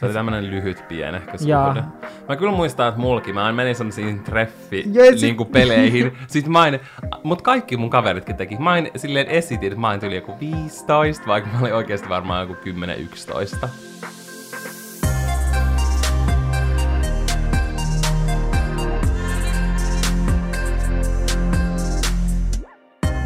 [0.00, 1.82] Se oli tämmönen lyhyt pienehkö suhde.
[2.28, 6.12] Mä kyllä muistan, että mulki, mä menin semmoisiin treffi sit- niinku peleihin.
[6.26, 6.78] Sitten mä aina,
[7.24, 8.56] mut kaikki mun kaveritkin teki.
[8.58, 12.48] Mä aina silleen esitin, että mä aina tuli joku 15, vaikka mä olin oikeasti varmaan
[12.48, 12.56] joku
[13.64, 13.68] 10-11.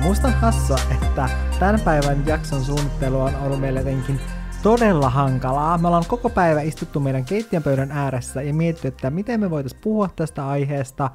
[0.03, 1.29] Musta on hassua, että
[1.59, 4.21] tämän päivän jakson suunnittelu on ollut meille jotenkin
[4.65, 5.79] todella hankalaa.
[5.79, 9.81] Me ollaan koko päivä istuttu meidän keittiön pöydän ääressä ja mietitty, että miten me voitaisiin
[9.85, 11.11] puhua tästä aiheesta.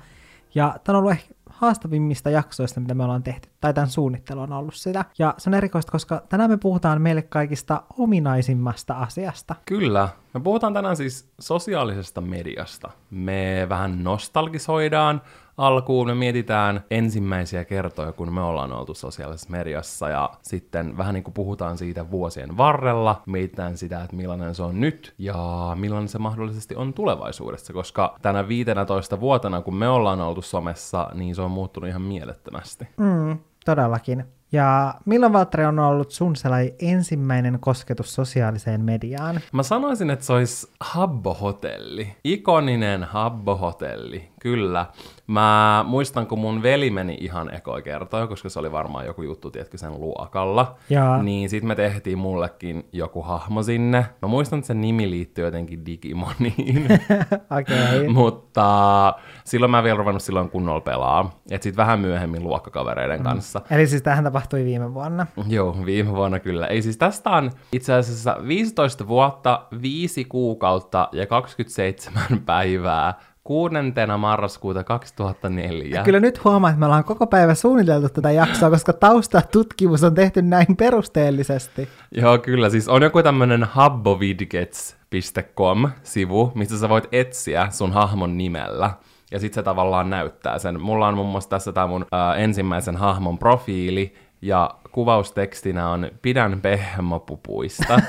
[0.56, 4.54] Ja tämä on ollut ehkä haastavimmista jaksoista, mitä me ollaan tehty, tai tämän suunnittelu on
[4.54, 5.06] ollut sitä.
[5.20, 9.56] Ja se on erikoista, koska tänään me puhutaan meille kaikista ominaisimmasta asiasta.
[9.66, 10.10] Kyllä.
[10.34, 12.90] Me puhutaan tänään siis sosiaalisesta mediasta.
[13.12, 15.22] Me vähän nostalgisoidaan
[15.60, 21.24] alkuun, me mietitään ensimmäisiä kertoja, kun me ollaan oltu sosiaalisessa mediassa, ja sitten vähän niin
[21.24, 26.20] kuin puhutaan siitä vuosien varrella, mietitään sitä, että millainen se on nyt, ja millainen se
[26.20, 31.52] mahdollisesti on tulevaisuudessa, koska tänä 15 vuotena, kun me ollaan oltu somessa, niin se on
[31.52, 32.88] muuttunut ihan mielettömästi.
[32.98, 34.26] Mm, todellakin.
[34.52, 39.40] Ja milloin Valtteri on ollut sun sellainen ensimmäinen kosketus sosiaaliseen mediaan?
[39.54, 42.16] Mä sanoisin, että se olisi Habbo-hotelli.
[42.24, 44.86] Ikoninen Habbo-hotelli, kyllä.
[45.30, 49.52] Mä muistan, kun mun veli meni ihan ekoi kertoa, koska se oli varmaan joku juttu,
[49.52, 50.76] tiedätkö, sen luokalla.
[50.90, 51.24] Jaa.
[51.24, 54.06] Niin sit me tehtiin mullekin joku hahmo sinne.
[54.22, 56.86] Mä muistan, että sen nimi liittyy jotenkin Digimoniin.
[57.60, 58.00] Okei.
[58.00, 58.08] Okay.
[58.08, 59.14] Mutta
[59.44, 61.42] silloin mä en vielä ruvennut silloin kunnolla pelaa.
[61.52, 63.62] Et sit vähän myöhemmin luokkakavereiden kanssa.
[63.72, 65.28] Eli siis tähän tapahtui viime vuonna.
[65.48, 66.68] Joo, viime vuonna kyllä.
[66.68, 73.14] Ei siis tästä on itse asiassa 15 vuotta, 5 kuukautta ja 27 päivää
[73.50, 73.76] 6.
[74.18, 76.04] marraskuuta 2004.
[76.04, 80.42] Kyllä nyt huomaa, että me ollaan koko päivä suunniteltu tätä jaksoa, koska taustatutkimus on tehty
[80.42, 81.90] näin perusteellisesti.
[82.12, 82.70] Joo, kyllä.
[82.70, 88.92] Siis on joku tämmönen habbovidgets.com-sivu, missä sä voit etsiä sun hahmon nimellä.
[89.32, 90.82] Ja sit se tavallaan näyttää sen.
[90.82, 96.62] Mulla on muun muassa tässä tää mun ää, ensimmäisen hahmon profiili, ja kuvaustekstinä on Pidän
[96.62, 98.00] pehmopupuista.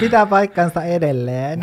[0.00, 1.60] Pitää paikkansa edelleen.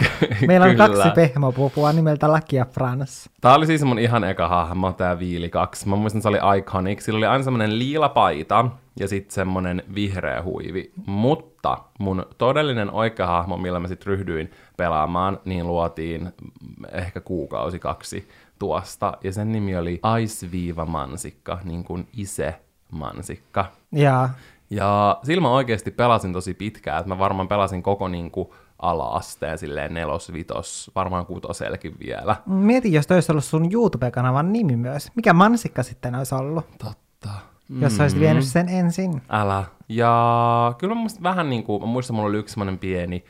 [0.47, 0.87] Meillä on Kyllä.
[0.87, 3.29] kaksi pehmopupua nimeltä Lucky ja Frans.
[3.41, 5.89] Tää oli siis mun ihan eka hahmo, tää Viili 2.
[5.89, 6.99] Mä muistan, se oli iconic.
[6.99, 8.65] Sillä oli aina semmonen liila paita
[8.99, 10.91] ja sitten semmonen vihreä huivi.
[11.05, 16.29] Mutta mun todellinen oikea hahmo, millä mä sitten ryhdyin pelaamaan, niin luotiin
[16.91, 18.27] ehkä kuukausi kaksi
[18.59, 19.17] tuosta.
[19.23, 22.55] Ja sen nimi oli Ice-viiva mansikka, niin kuin ise
[22.91, 23.65] mansikka.
[23.91, 24.29] Ja
[24.69, 29.93] Ja sillä mä oikeasti pelasin tosi pitkään, että mä varmaan pelasin koko niinku ala-asteen silleen
[29.93, 32.35] nelos, vitos, varmaan kutoselkin vielä.
[32.45, 35.11] mieti, jos toi olisi ollut sun YouTube-kanavan nimi myös.
[35.15, 37.29] Mikä mansikka sitten olisi ollut, Totta.
[37.79, 39.21] jos olisit vienyt sen ensin?
[39.29, 39.63] Älä.
[39.89, 43.23] Ja kyllä mä muistan vähän niin kuin, mä muistan, mulla oli yksi semmoinen pieni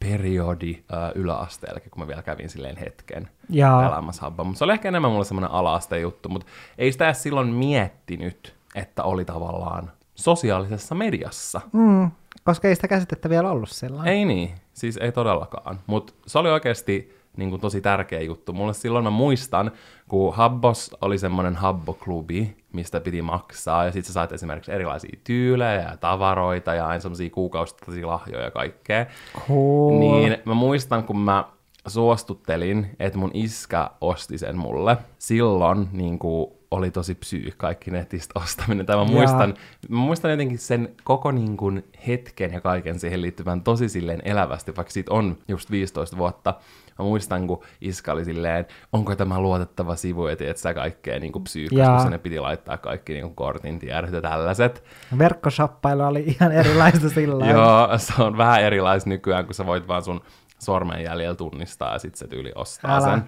[0.00, 3.82] periodi äh, yläasteellakin, kun mä vielä kävin silleen hetken Jaa.
[3.82, 4.44] pelaamassa habba.
[4.44, 6.46] Mutta se oli ehkä enemmän mulle semmoinen ala-asteen juttu, mutta
[6.78, 11.60] ei sitä edes silloin miettinyt, että oli tavallaan sosiaalisessa mediassa.
[11.72, 12.10] Mm,
[12.44, 14.14] koska ei sitä käsitettä vielä ollut sellainen.
[14.14, 15.80] Ei niin, siis ei todellakaan.
[15.86, 18.52] Mutta se oli oikeasti niin kuin, tosi tärkeä juttu.
[18.52, 19.70] Mulle silloin mä muistan,
[20.08, 25.80] kun Habbos oli semmoinen Habbo-klubi, mistä piti maksaa, ja sitten sä sait esimerkiksi erilaisia tyylejä
[25.80, 29.06] ja tavaroita ja aina semmoisia kuukausittaisia lahjoja ja kaikkea.
[29.48, 29.98] Cool.
[29.98, 31.44] Niin mä muistan, kun mä
[31.86, 34.96] suostuttelin, että mun iskä osti sen mulle.
[35.18, 38.86] Silloin niin kuin, oli tosi psyy kaikki netistä ostaminen.
[38.86, 39.54] Tai mä muistan,
[39.88, 44.76] mä muistan jotenkin sen koko niin kuin, hetken ja kaiken siihen liittyvän tosi silleen elävästi,
[44.76, 46.54] vaikka siitä on just 15 vuotta.
[46.98, 51.32] Mä muistan, kun iska oli silleen, onko tämä luotettava sivu, ja tiedät sä kaikkea niin
[51.44, 51.94] psyykäs, Jaa.
[51.94, 54.84] kun sinne piti laittaa kaikki niin kuin, kortin tiedot ja tällaiset.
[55.18, 57.50] Verkkoshoppailu oli ihan erilaista silloin.
[57.50, 60.20] Joo, se on vähän erilais nykyään, kun sä voit vaan sun
[60.58, 63.10] sormenjäljellä tunnistaa ja sit se tyyli ostaa Älä.
[63.10, 63.24] sen.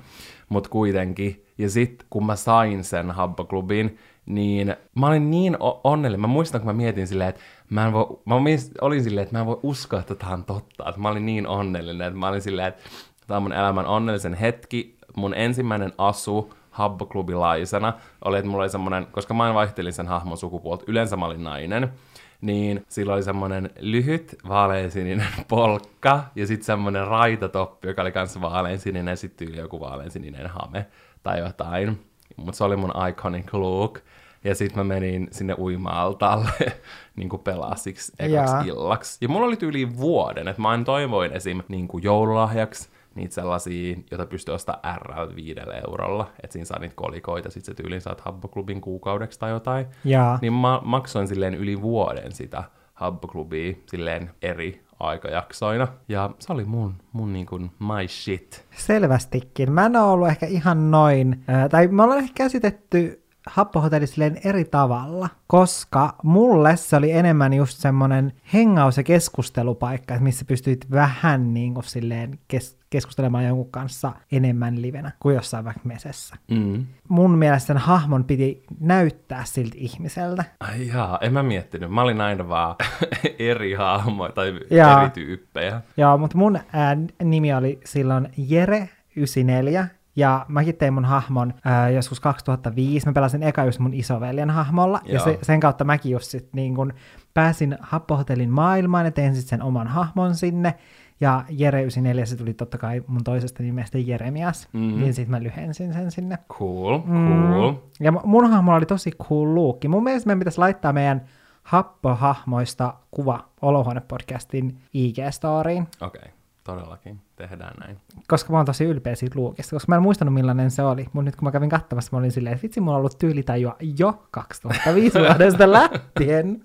[0.50, 1.44] Mut kuitenkin.
[1.58, 6.20] Ja sit kun mä sain sen Habbo-klubin, niin mä olin niin onnellinen.
[6.20, 8.34] Mä muistan, kun mä mietin silleen, että mä, en voi, mä
[8.80, 10.88] olin silleen, että mä en voi uskoa, että tää on totta.
[10.88, 12.82] Että mä olin niin onnellinen, että mä olin silleen, että
[13.26, 14.96] tää on mun elämän onnellisen hetki.
[15.16, 17.92] Mun ensimmäinen asu Habbo-klubilaisena
[18.24, 21.92] oli, että mulla oli semmonen, koska mä vaihtelin sen hahmon sukupuolta, yleensä mä olin nainen,
[22.40, 29.12] niin sillä oli semmoinen lyhyt vaaleansininen polkka ja sitten semmoinen raitatoppi, joka oli kanssa vaaleansininen
[29.12, 30.86] ja sitten joku vaaleansininen hame
[31.22, 32.00] tai jotain.
[32.36, 34.00] Mutta se oli mun iconic look.
[34.44, 36.50] Ja sitten mä menin sinne uima-altaalle
[37.16, 38.62] niin kuin pelasiksi ekaksi Jaa.
[38.62, 39.18] illaksi.
[39.20, 41.62] Ja mulla oli yli vuoden, että mä aina toivoin esim.
[41.68, 42.88] Niin kuin joululahjaksi
[43.20, 46.30] niitä sellaisia, joita pystyy ostamaan RL viidellä eurolla.
[46.42, 49.86] Että siinä saa niitä kolikoita, sit se tyyliin saat Habbo-klubin kuukaudeksi tai jotain.
[50.04, 50.38] Jaa.
[50.42, 52.64] Niin mä maksoin silleen yli vuoden sitä
[52.94, 55.88] Habbo-klubia silleen eri aikajaksoina.
[56.08, 58.66] Ja se oli mun, mun niin kuin my shit.
[58.76, 59.72] Selvästikin.
[59.72, 64.40] Mä en ole ollut ehkä ihan noin, ää, tai me ollaan ehkä käsitetty happohotelli silleen
[64.44, 70.90] eri tavalla, koska mulle se oli enemmän just semmoinen hengaus- ja keskustelupaikka, että missä pystyit
[70.90, 76.36] vähän niin kuin silleen kes- keskustelemaan jonkun kanssa enemmän livenä kuin jossain vaikka mesessä.
[76.50, 76.86] Mm.
[77.08, 80.44] Mun mielestä sen hahmon piti näyttää siltä ihmiseltä.
[80.60, 81.90] Ai jaa, en mä miettinyt.
[81.92, 82.76] Mä olin aina vaan
[83.38, 85.00] eri hahmoja tai Jaa.
[85.02, 85.80] eri tyyppejä.
[85.96, 89.84] Joo, mutta mun ää, nimi oli silloin Jere94,
[90.16, 93.06] ja mäkin tein mun hahmon ää, joskus 2005.
[93.06, 95.24] Mä pelasin eka just mun isoveljen hahmolla, ja Joo.
[95.24, 96.92] se, sen kautta mäkin just sit niin kun
[97.34, 100.74] pääsin Happohotellin maailmaan ja tein sit sen oman hahmon sinne.
[101.20, 104.84] Ja Jere94 se tuli totta kai mun toisesta nimestä Jeremias, Mhm.
[104.84, 105.00] mm-hmm.
[105.00, 106.38] niin sit mä lyhensin sen sinne.
[106.58, 107.72] Cool, cool.
[108.00, 109.88] Ja mu- mun hahmolla oli tosi cool luukki.
[109.88, 111.22] Mun mielestä meidän pitäisi laittaa meidän
[111.62, 116.32] happohahmoista kuva Olohuone-podcastin IG-storiin, Okei, okay,
[116.74, 117.20] todellakin.
[117.36, 117.96] Tehdään näin.
[118.28, 121.06] koska mä oon tosi ylpeä siitä luukista, koska mä en muistanut millainen se oli.
[121.12, 123.76] Mutta nyt kun mä kävin katsomassa, mä olin silleen, että vitsi, mulla on ollut tyylitajua
[123.98, 126.64] jo 2005 vuodesta lähtien.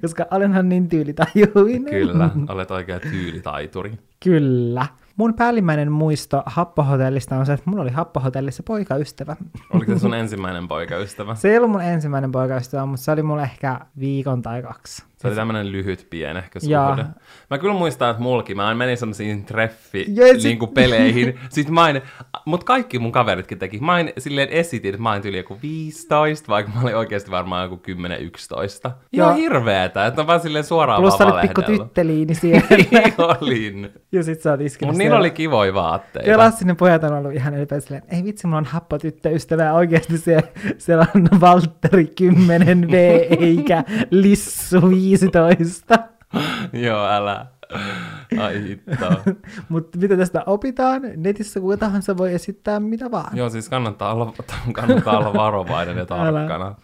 [0.00, 1.90] koska olenhan niin tyylitajuinen.
[1.90, 3.98] Kyllä, olet oikea tyylitaituri.
[4.24, 4.86] Kyllä.
[5.16, 9.36] Mun päällimmäinen muisto Happohotellista on se, että mulla oli Happohotellissa poikaystävä.
[9.70, 11.34] Oliko se sun ensimmäinen poikaystävä?
[11.34, 15.09] Se ei ollut mun ensimmäinen poikaystävä, mutta se oli mulla ehkä viikon tai kaksi.
[15.20, 17.04] Se oli tämmönen lyhyt pienehkö suhde.
[17.50, 21.38] Mä kyllä muistan, että mulki, mä menin semmoisiin treffi Joo, ja sit- niinku peleihin.
[21.48, 22.00] Sitten mä aina,
[22.44, 23.78] mut kaikki mun kaveritkin teki.
[23.78, 27.64] Mä aina silleen esitin, että mä olin tyyli joku 15, vaikka mä olin oikeasti varmaan
[27.64, 27.82] joku
[28.88, 28.90] 10-11.
[29.12, 32.66] Ihan hirveetä, että on vaan silleen suoraan Plus sä olit pikku tytteliini siellä.
[33.40, 33.90] olin.
[34.12, 36.30] ja sit sä oot iskenyt Mut niillä oli kivoja vaatteita.
[36.30, 40.18] Ja klassinen pojat on ollut ihan ylpeä silleen, ei vitsi, mulla on happotyttöystävä ja oikeasti
[40.18, 42.94] siellä, siellä on Valtteri 10V
[43.40, 45.98] eikä Lissu 15.
[46.86, 47.46] Joo, älä.
[48.38, 49.06] Ai hitto.
[49.68, 51.02] Mutta mitä tästä opitaan?
[51.16, 53.36] Netissä kuka tahansa voi esittää mitä vaan.
[53.36, 54.32] Joo, siis kannattaa olla,
[54.72, 56.74] kannattaa olla varovainen ja tarkkana.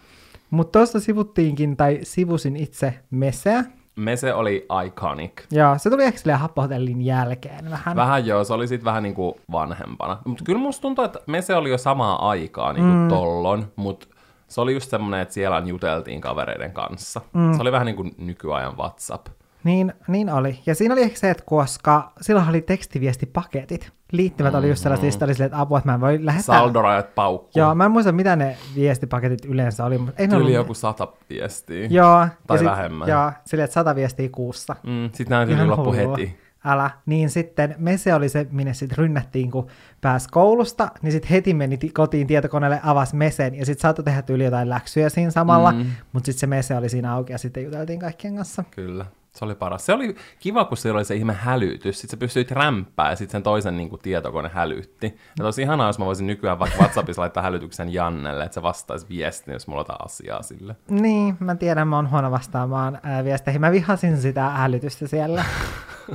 [0.49, 3.63] Mutta tuossa sivuttiinkin, tai sivusin itse Meseä.
[3.95, 5.31] Mese oli iconic.
[5.51, 7.95] Ja se tuli ehkä silleen happohotellin jälkeen vähän.
[7.95, 10.17] Vähän joo, se oli sitten vähän niinku vanhempana.
[10.25, 13.07] Mutta kyllä musta tuntuu, että Mese oli jo samaa aikaa niinku mm.
[13.07, 14.07] tollon, mutta
[14.47, 17.21] se oli just semmoinen, että siellä juteltiin kavereiden kanssa.
[17.33, 17.53] Mm.
[17.53, 19.27] Se oli vähän niin kuin nykyajan WhatsApp.
[19.63, 20.59] Niin, niin oli.
[20.65, 23.91] Ja siinä oli ehkä se, että koska silloin oli tekstiviestipaketit.
[24.11, 26.57] Liittymät oli just sellaisia, mm oli silleen, että apua, että mä en voi lähettää.
[26.59, 27.51] Saldorajat paukkuu.
[27.55, 30.53] Joo, mä en muista, mitä ne viestipaketit yleensä oli, mutta ei Tyyli ollut...
[30.53, 31.87] joku sata viestiä.
[31.89, 32.27] Joo.
[32.47, 33.07] Tai ja sit, vähemmän.
[33.07, 34.75] Joo, silleen, että sata viestiä kuussa.
[34.83, 36.39] Mm, sitten Ihan loppu heti.
[36.65, 36.89] Älä.
[37.05, 39.67] Niin sitten Mese oli se, minne sitten rynnättiin, kun
[40.01, 44.21] pääsi koulusta, niin sitten heti meni ti- kotiin tietokoneelle, avasi Mesen, ja sitten saattoi tehdä
[44.21, 45.85] tyyli jotain läksyjä siinä samalla, mm.
[46.13, 48.63] mutta sitten se Mese oli siinä auki, ja sitten juteltiin kaikkien kanssa.
[48.71, 49.05] Kyllä.
[49.37, 49.85] Se oli paras.
[49.85, 52.01] Se oli kiva, kun siellä oli se ihme hälytys.
[52.01, 55.17] Sitten sä pystyit rämpää ja sitten sen toisen niin kuin, tietokone hälytti.
[55.39, 59.05] Ja olisi ihanaa, jos mä voisin nykyään vaikka WhatsAppissa laittaa hälytyksen Jannelle, että se vastaisi
[59.09, 60.75] viestiin, jos mulla on asiaa sille.
[60.89, 63.61] Niin, mä tiedän, mä oon huono vastaamaan ää, viesteihin.
[63.61, 65.45] Mä vihasin sitä hälytystä siellä.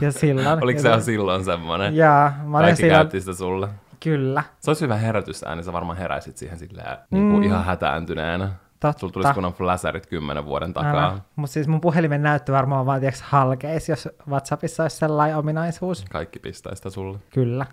[0.01, 0.63] ja silloin.
[0.63, 1.97] Oliko ja se jo silloin semmoinen?
[1.97, 3.69] Jaa, mä olin Kaikki silloin, käytti sitä sulle.
[4.01, 4.43] kyllä.
[4.61, 8.49] Se olisi hyvä herätysääni, sä varmaan heräisit siihen silleen niin kuin ihan hätääntyneenä.
[8.83, 9.01] Totta.
[9.01, 11.19] Sulla tulisi kunnon flasherit kymmenen vuoden takaa.
[11.37, 16.05] Mutta siis mun puhelimen näyttö varmaan vaan tiiäks, halkeis, jos WhatsAppissa olisi sellainen ominaisuus.
[16.11, 17.19] Kaikki pistää sitä sulle.
[17.31, 17.67] Kyllä.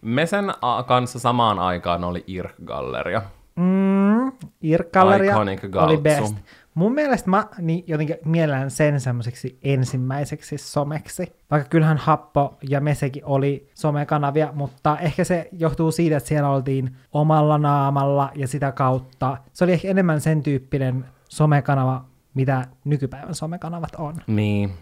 [0.00, 3.22] Mesen a- kanssa samaan aikaan oli IRK-galleria.
[3.56, 6.36] Mm, Irk-galleria Iconic oli best.
[6.74, 11.32] Mun mielestä mä niin jotenkin mielellään sen semmoiseksi ensimmäiseksi someksi.
[11.50, 16.96] Vaikka kyllähän Happo ja Mesekin oli somekanavia, mutta ehkä se johtuu siitä, että siellä oltiin
[17.12, 19.36] omalla naamalla ja sitä kautta.
[19.52, 24.14] Se oli ehkä enemmän sen tyyppinen somekanava, mitä nykypäivän somekanavat on.
[24.26, 24.72] Niin,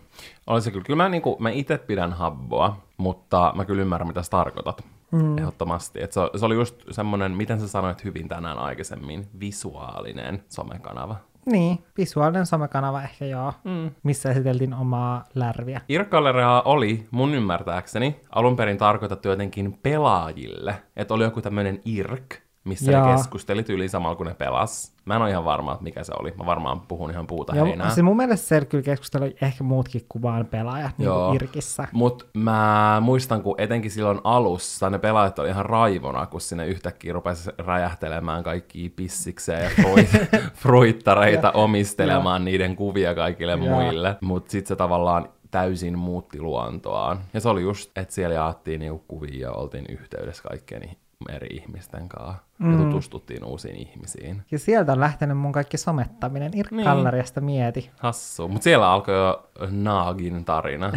[0.46, 0.84] oli se kyllä.
[0.84, 4.84] Kyllä mä, niinku, mä itse pidän habboa, mutta mä kyllä ymmärrän, mitä sä tarkoitat.
[5.12, 5.38] Mm.
[5.38, 6.02] Ehdottomasti.
[6.02, 11.16] Et se, se oli just semmoinen, miten sä sanoit hyvin tänään aikaisemmin, visuaalinen somekanava.
[11.48, 13.90] Niin, visuaalinen somekanava ehkä joo, mm.
[14.02, 15.80] missä esiteltiin omaa lärviä.
[15.88, 20.74] Irkkalleria oli mun ymmärtääkseni alun perin tarkoitettu jotenkin pelaajille.
[20.96, 22.34] Että oli joku tämmöinen irk,
[22.68, 23.06] missä Jaa.
[23.06, 24.92] ne keskusteli tyyliin samalla kun ne pelas.
[25.04, 26.34] Mä en ole ihan varma, että mikä se oli.
[26.38, 27.90] Mä varmaan puhun ihan puuta Ja heinää.
[27.90, 31.88] se mun mielestä se kyllä keskustelu ehkä muutkin kuin vaan pelaajat niin kuin Irkissä.
[31.92, 37.12] Mutta mä muistan, kun etenkin silloin alussa ne pelaajat oli ihan raivona, kun sinne yhtäkkiä
[37.12, 40.08] rupesi räjähtelemään kaikki pissikseen ja fruit,
[40.62, 43.58] fruittareita omistelemaan niiden kuvia kaikille Joo.
[43.80, 44.16] muille.
[44.20, 47.18] Mutta sitten se tavallaan täysin muutti luontoaan.
[47.34, 51.56] Ja se oli just, että siellä jaettiin niinku kuvia ja oltiin yhteydessä kaikkien ih- eri
[51.56, 52.34] ihmisten kanssa.
[52.58, 52.72] Mm.
[52.72, 54.42] ja tutustuttiin uusiin ihmisiin.
[54.50, 56.50] Ja sieltä on lähtenyt mun kaikki somettaminen.
[56.54, 57.90] Irk-galleriasta mieti.
[57.98, 58.48] Hassu.
[58.48, 60.92] Mutta siellä alkoi jo Naagin tarina,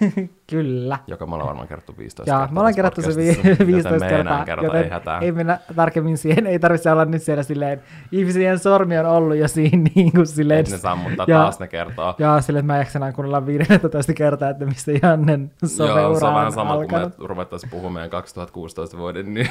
[0.50, 0.98] Kyllä.
[1.06, 3.66] joka me ollaan varmaan kerrottu 15 Ja kertaa me ollaan kerrottu se podcastissa, vi- joten
[3.66, 5.18] 15 me ei enää kertaa, kerrota, ei joten hätää.
[5.18, 7.82] ei mennä tarkemmin siihen, ei tarvitse olla nyt siellä silleen,
[8.12, 11.68] ihmisien sormi on ollut jo siinä niin kuin silleen, Et ne sammuttaa ja- taas ne
[11.68, 12.14] kertoo.
[12.18, 16.34] ja silleen, että mä jaksan kuunnella 15 kertaa, että mistä Jannen Joo, se someura on
[16.34, 17.18] vähän sama kuin alkanut.
[17.18, 19.44] me ruvettaisiin puhumaan meidän 2016 vuoden ny-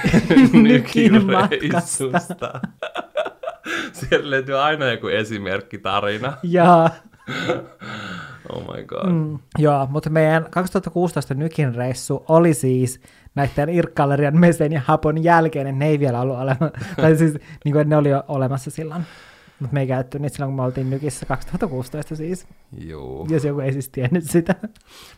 [0.54, 1.28] Nykin
[1.62, 2.62] nykireissusta.
[3.94, 6.38] Siellä löytyy aina joku esimerkkitarina.
[6.44, 6.90] Ja,
[8.54, 9.10] Oh my god.
[9.10, 13.02] mm, joo, mutta meidän 2016 Nykin reissu oli siis
[13.36, 16.72] näiden Irk-gallerian Mesen ja Hapon jälkeen, ne ei vielä ollut olemassa,
[17.02, 17.34] tai siis
[17.66, 19.04] niin kuin, ne oli jo olemassa silloin.
[19.60, 22.48] Mutta me ei käytetty niitä silloin, kun me oltiin Nykissä 2016 siis,
[22.78, 23.28] Juu.
[23.30, 24.56] jos joku ei siis tiennyt sitä.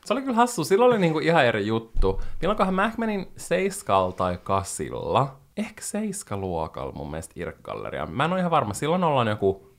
[0.05, 0.63] Se oli kyllä hassu.
[0.63, 2.21] Silloin oli niinku ihan eri juttu.
[2.41, 5.39] Milloinkohan mä menin seiskalla tai kasilla.
[5.57, 8.05] Ehkä seiskaluokalla mun mielestä Irk-galleria.
[8.05, 8.73] Mä en ole ihan varma.
[8.73, 9.73] Silloin ollaan joku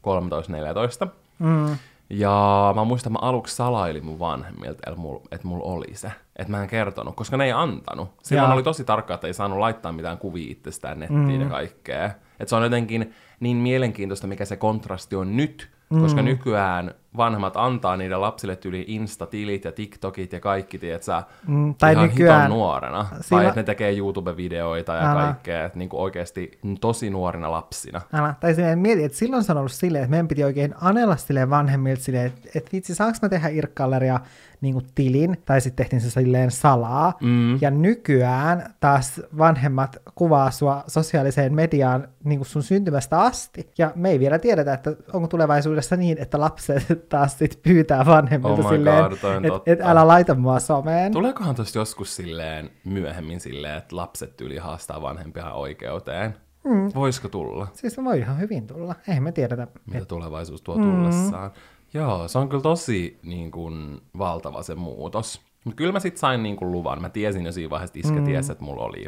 [1.04, 1.08] 13-14.
[1.38, 1.76] Mm.
[2.10, 6.12] Ja mä muistan, mä aluksi salailin mun vanhemmilta, että mulla et mul oli se.
[6.36, 8.10] Että mä en kertonut, koska ne ei antanut.
[8.22, 8.54] Silloin Jaa.
[8.54, 11.40] oli tosi tarkkaa, että ei saanut laittaa mitään kuvia itsestään nettiin mm.
[11.40, 12.04] ja kaikkea.
[12.04, 16.00] Että se on jotenkin niin mielenkiintoista, mikä se kontrasti on nyt, mm.
[16.00, 21.74] koska nykyään vanhemmat antaa niiden lapsille tyyli Insta-tilit ja TikTokit ja kaikki, tiedät sä, Mm,
[21.74, 23.04] tai ihan nykyään- hiton nuorena.
[23.20, 25.22] Siinä- Tai että ne tekee YouTube-videoita ja Älä.
[25.22, 28.00] kaikkea, että niinku oikeasti tosi nuorina lapsina.
[28.12, 28.34] Älä.
[28.40, 31.50] Tai silleen mieti, että silloin se on ollut silleen, että meidän piti oikein anella silleen
[31.50, 34.20] vanhemmilta silleen, että, että vitsi, saanko mä tehdä Irk-galleria
[34.60, 37.12] niin tilin, tai sitten tehtiin se silleen salaa.
[37.20, 37.58] Mm.
[37.60, 43.70] Ja nykyään taas vanhemmat kuvaa sua sosiaaliseen mediaan niin kuin sun syntymästä asti.
[43.78, 48.62] Ja me ei vielä tiedetä, että onko tulevaisuudessa niin, että lapset taas sit pyytää vanhemmilta
[48.62, 51.12] Oh silleen, että et älä laita mua someen.
[51.12, 56.34] Tuleekohan tosta joskus silleen myöhemmin silleen, että lapset tyyli haastaa vanhempia oikeuteen?
[56.64, 56.90] Mm.
[56.94, 57.66] Voisiko tulla?
[57.72, 58.94] Siis se voi ihan hyvin tulla.
[59.08, 59.66] Ei me tiedetä.
[59.92, 61.50] Mitä tulevaisuus tuo tullessaan?
[61.94, 65.40] Joo, se on kyllä tosi niin kuin, valtava se muutos.
[65.64, 67.02] Mutta kyllä mä sitten sain niin kuin, luvan.
[67.02, 68.24] Mä tiesin jo siinä vaiheessa, että iskä mm.
[68.24, 69.06] tiesi, että mulla oli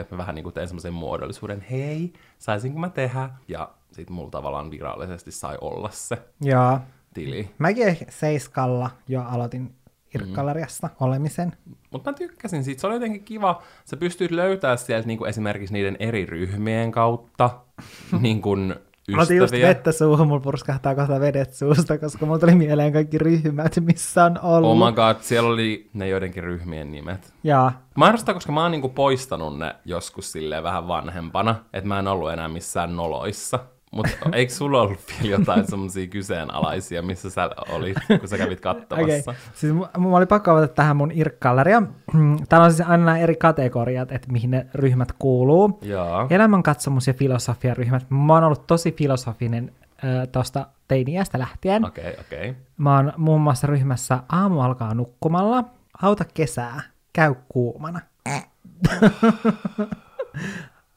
[0.00, 3.30] että mä vähän niin kuin tein semmoisen muodollisuuden, hei, saisinko mä tehdä?
[3.48, 6.78] Ja sitten mulla tavallaan virallisesti sai olla se Joo.
[7.14, 7.50] Tili.
[7.58, 9.74] Mäkin ehkä Seiskalla jo aloitin
[10.14, 11.52] Irk-galleriassa olemisen.
[11.90, 13.62] Mutta mä tykkäsin siitä, se oli jotenkin kiva.
[13.84, 17.50] Sä pystyt löytää sieltä niinku esimerkiksi niiden eri ryhmien kautta
[18.20, 19.68] niinku Mä otin just ystäviä.
[19.68, 24.38] vettä suuhun, mulla purskahtaa kohta vedet suusta, koska mulla tuli mieleen kaikki ryhmät, missä on
[24.42, 24.70] ollut.
[24.70, 27.34] Oh my god, siellä oli ne joidenkin ryhmien nimet.
[27.44, 31.98] Ja Mä arvostan, koska mä oon niinku poistanut ne joskus silleen vähän vanhempana, että mä
[31.98, 33.58] en ollut enää missään noloissa.
[33.90, 39.34] Mutta eikö sulla ollut vielä jotain semmosia kyseenalaisia, missä sä olit, kun sä kävit katsomassa?
[39.54, 41.82] siis mu- mulla oli pakko avata tähän mun Irk-galleria.
[42.48, 45.78] Täällä on siis aina nämä eri kategoriat, että mihin ne ryhmät kuuluu.
[45.82, 46.26] Joo.
[46.30, 48.06] Elämänkatsomus- ja filosofiaryhmät.
[48.10, 49.72] Mä oon ollut tosi filosofinen
[50.04, 51.84] äh, tosta teiniästä lähtien.
[51.84, 52.50] Okei, okay, okei.
[52.50, 52.62] Okay.
[52.76, 55.64] Mä oon muun muassa ryhmässä aamu alkaa nukkumalla,
[56.02, 56.80] auta kesää,
[57.12, 58.00] käy kuumana.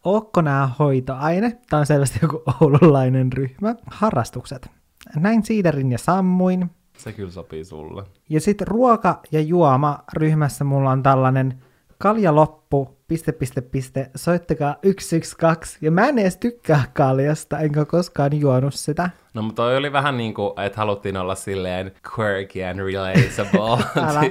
[0.03, 1.57] Ootko nää hoitoaine?
[1.69, 3.75] Tämä on selvästi joku oululainen ryhmä.
[3.91, 4.69] Harrastukset.
[5.15, 6.69] Näin siiderin ja sammuin.
[6.97, 8.03] Se kyllä sopii sulle.
[8.29, 11.63] Ja sitten ruoka ja juoma ryhmässä mulla on tällainen
[11.97, 15.77] kalja loppu, piste, piste, piste, soittakaa 112.
[15.81, 19.09] Ja mä en edes tykkää kaljasta, enkä koskaan juonut sitä.
[19.33, 23.83] No mutta toi oli vähän niin kuin, että haluttiin olla silleen quirky and relatable.
[24.09, 24.21] Älä.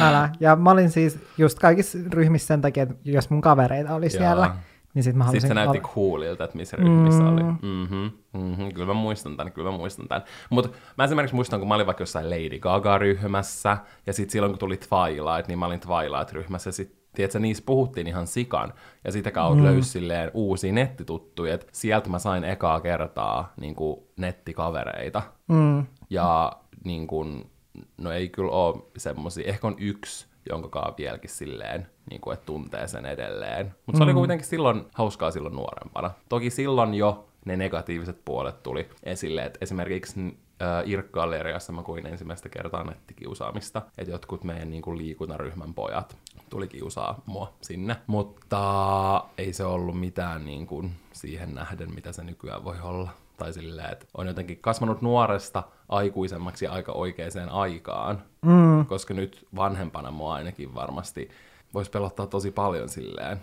[0.00, 0.30] Älä.
[0.40, 4.56] Ja mä olin siis just kaikissa ryhmissä sen takia, että jos mun kavereita oli siellä,
[4.94, 5.40] niin sit mä halusin...
[5.40, 7.32] Sitten se näytti olla- coolilta, että missä ryhmissä mm.
[7.32, 7.42] oli.
[7.42, 10.24] Mm-hmm, mm-hmm, kyllä mä muistan tämän, kyllä mä muistan tämän.
[10.50, 10.68] Mutta
[10.98, 14.76] mä esimerkiksi muistan, kun mä olin vaikka jossain Lady Gaga-ryhmässä, ja sitten silloin kun tuli
[14.76, 18.72] Twilight, niin mä olin Twilight-ryhmässä, ja sitten tiedätkö, niissä puhuttiin ihan sikan,
[19.04, 19.64] ja sitä kautta mm.
[19.64, 25.22] löysi silleen uusia nettituttuja, että sieltä mä sain ekaa kertaa niin kuin, nettikavereita.
[25.48, 25.86] Mm.
[26.10, 26.52] Ja
[26.84, 27.50] niin kuin,
[27.96, 32.46] no ei kyllä ole semmosia, ehkä on yksi, jonka kaa vieläkin silleen, niin kuin, että
[32.46, 33.74] tuntee sen edelleen.
[33.86, 36.10] Mutta se oli kuitenkin silloin hauskaa silloin nuorempana.
[36.28, 40.20] Toki silloin jo ne negatiiviset puolet tuli esille, että esimerkiksi
[40.62, 46.16] äh, Irk-galleriassa mä kuin ensimmäistä kertaa nettikiusaamista, että jotkut meidän niin kuin, liikuntaryhmän pojat
[46.50, 52.24] tuli kiusaa mua sinne, mutta ei se ollut mitään niin kuin, siihen nähden, mitä se
[52.24, 58.86] nykyään voi olla tai silleen, että on jotenkin kasvanut nuoresta aikuisemmaksi aika oikeaan aikaan, mm.
[58.86, 61.28] koska nyt vanhempana mua ainakin varmasti
[61.74, 63.40] voisi pelottaa tosi paljon silleen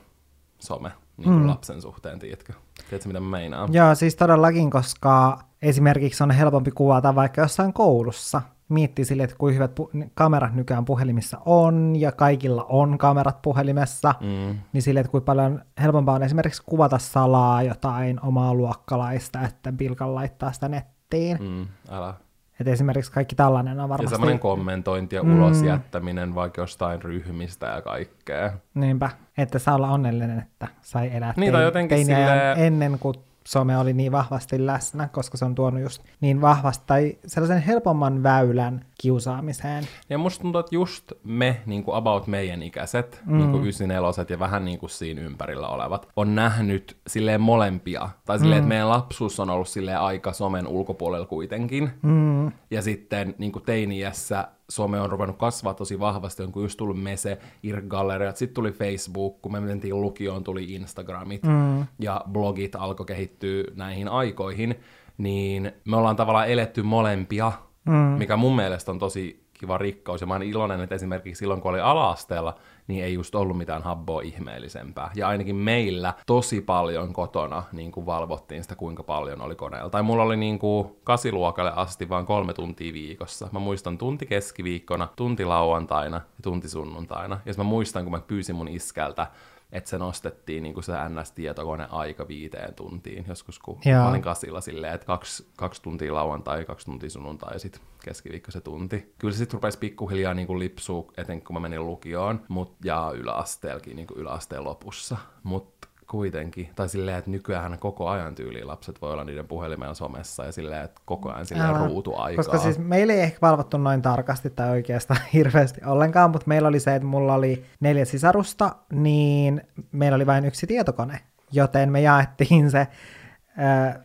[0.60, 1.48] some niin kuin mm.
[1.48, 2.54] lapsen suhteen, tiedätkö?
[2.90, 3.74] Tiedätkö, mitä mä meinaan?
[3.74, 9.54] Joo, siis todellakin, koska esimerkiksi on helpompi kuvata vaikka jossain koulussa miettii sille, että kuinka
[9.54, 14.60] hyvät pu- kamerat nykyään puhelimissa on, ja kaikilla on kamerat puhelimessa, Mm.
[14.74, 20.16] niin sille, että kuinka paljon helpompaa on esimerkiksi kuvata salaa jotain omaa luokkalaista, että pilkan
[20.16, 21.38] laittaa sitä nettiin.
[21.42, 21.46] Mm.
[21.48, 22.14] Mm, älä.
[22.60, 24.16] Että esimerkiksi kaikki tällainen on Ja varmasti...
[24.16, 28.52] semmoinen kommentointi ja ulos jättäminen vaikka jostain ryhmistä ja kaikkea.
[28.74, 33.16] Niinpä, että saa olla onnellinen, että sai elää Niin, tai jotenkin silleen- ennen kuin
[33.48, 38.24] some oli niin vahvasti läsnä, koska se on tuonut just niin vahvasti, tai sellaisen helpomman
[38.24, 39.88] väylän kiusaamiseen.
[40.10, 43.38] Ja musta tuntuu, että just me, niin kuin about meidän ikäiset, mm.
[43.38, 48.10] niin kuin 94 ja vähän niin kuin siinä ympärillä olevat, on nähnyt silleen molempia.
[48.26, 48.64] Tai silleen, mm.
[48.64, 51.92] että meidän lapsuus on ollut silleen aika somen ulkopuolella kuitenkin.
[52.02, 56.78] Mm, Ja sitten niin kuin teiniässä some on ruvennut kasvaa tosi vahvasti, on kun just
[56.78, 61.86] tullut Mese, Irk-galleriat, sitten tuli Facebook, kun me mentiin lukioon, tuli Instagramit, mm.
[62.00, 64.76] ja blogit alkoi kehittyä näihin aikoihin,
[65.18, 67.52] niin me ollaan tavallaan eletty molempia,
[67.86, 67.94] mm.
[67.94, 71.72] mikä mun mielestä on tosi kiva rikkaus, ja mä oon iloinen, että esimerkiksi silloin, kun
[71.72, 72.56] oli ala-asteella,
[72.88, 75.12] niin ei just ollut mitään habboa ihmeellisempää.
[75.16, 79.90] Ja ainakin meillä tosi paljon kotona niin kuin valvottiin sitä, kuinka paljon oli koneella.
[79.90, 83.50] Tai mulla oli niin kuin kasiluokalle asti vain kolme tuntia viikossa.
[83.52, 87.40] Mä muistan tunti keskiviikkona, tunti lauantaina ja tunti sunnuntaina.
[87.46, 89.28] Ja mä muistan, kun mä pyysin mun iskältä,
[89.76, 94.02] että se nostettiin niin kuin se NS-tietokone aika viiteen tuntiin, joskus kun Joo.
[94.02, 98.52] mä olin kasilla silleen, että kaksi, kaksi tuntia lauantai, kaksi tuntia sunnuntai ja sitten keskiviikko
[98.52, 99.14] se tunti.
[99.18, 103.12] Kyllä se sitten rupesi pikkuhiljaa niin kuin lipsuu, etenkin kun mä menin lukioon, mut, ja
[103.16, 105.18] yläasteelkin niin kuin yläasteen lopussa.
[105.44, 105.75] Mutta
[106.10, 110.52] kuitenkin, tai silleen, että nykyään koko ajan tyyliin lapset voi olla niiden puhelimella somessa ja
[110.52, 111.88] silleen, että koko ajan silleen Älä.
[111.88, 112.44] ruutuaikaa.
[112.44, 116.80] Koska siis meillä ei ehkä valvottu noin tarkasti tai oikeastaan hirveästi ollenkaan, mutta meillä oli
[116.80, 121.20] se, että mulla oli neljä sisarusta, niin meillä oli vain yksi tietokone,
[121.52, 122.88] joten me jaettiin se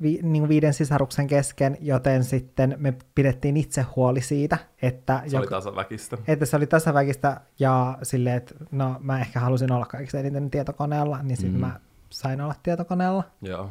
[0.03, 5.45] vi, niin viiden sisaruksen kesken, joten sitten me pidettiin itse huoli siitä, että, se oli
[5.45, 6.19] joka- tasaväkistä.
[6.29, 11.23] että se oli tasaväkistä ja silleen, että no mä ehkä halusin olla kaikista eniten tietokoneella,
[11.23, 11.67] niin sitten mm.
[11.67, 11.81] mä
[12.11, 13.25] sain olla tietokoneella.
[13.43, 13.71] Joo.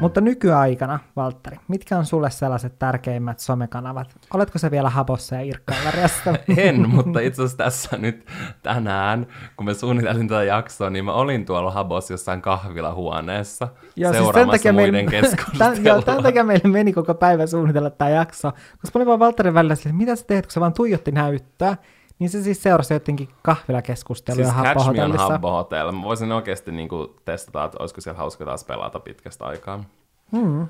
[0.00, 4.08] Mutta nykyaikana, Valtteri, mitkä on sulle sellaiset tärkeimmät somekanavat?
[4.34, 6.34] Oletko se vielä Habossa ja Irkkalleriassa?
[6.56, 8.26] En, mutta itse asiassa tässä nyt
[8.62, 14.22] tänään, kun me suunnitelin tätä jaksoa, niin mä olin tuolla Habos jossain kahvilahuoneessa Joo, siis
[14.24, 15.74] seuraamassa muiden meillä- keskustelua.
[15.74, 19.18] Tän, joo, tämän takia meille meni koko päivä suunnitella tämä jakso, koska mä olin vaan
[19.18, 21.76] Valtterin välillä silleen, mitä sä teet, kun se vaan tuijotti näyttää,
[22.20, 25.32] niin se siis seurasi jotenkin kahvilakeskusteluja Siis Catch Me on Habbo-hotellissa.
[25.32, 25.92] Habbo Hotel.
[25.92, 29.84] Mä voisin oikeasti niinku testata, että olisiko siellä hauska taas pelata pitkästä aikaa.
[30.32, 30.66] Mm.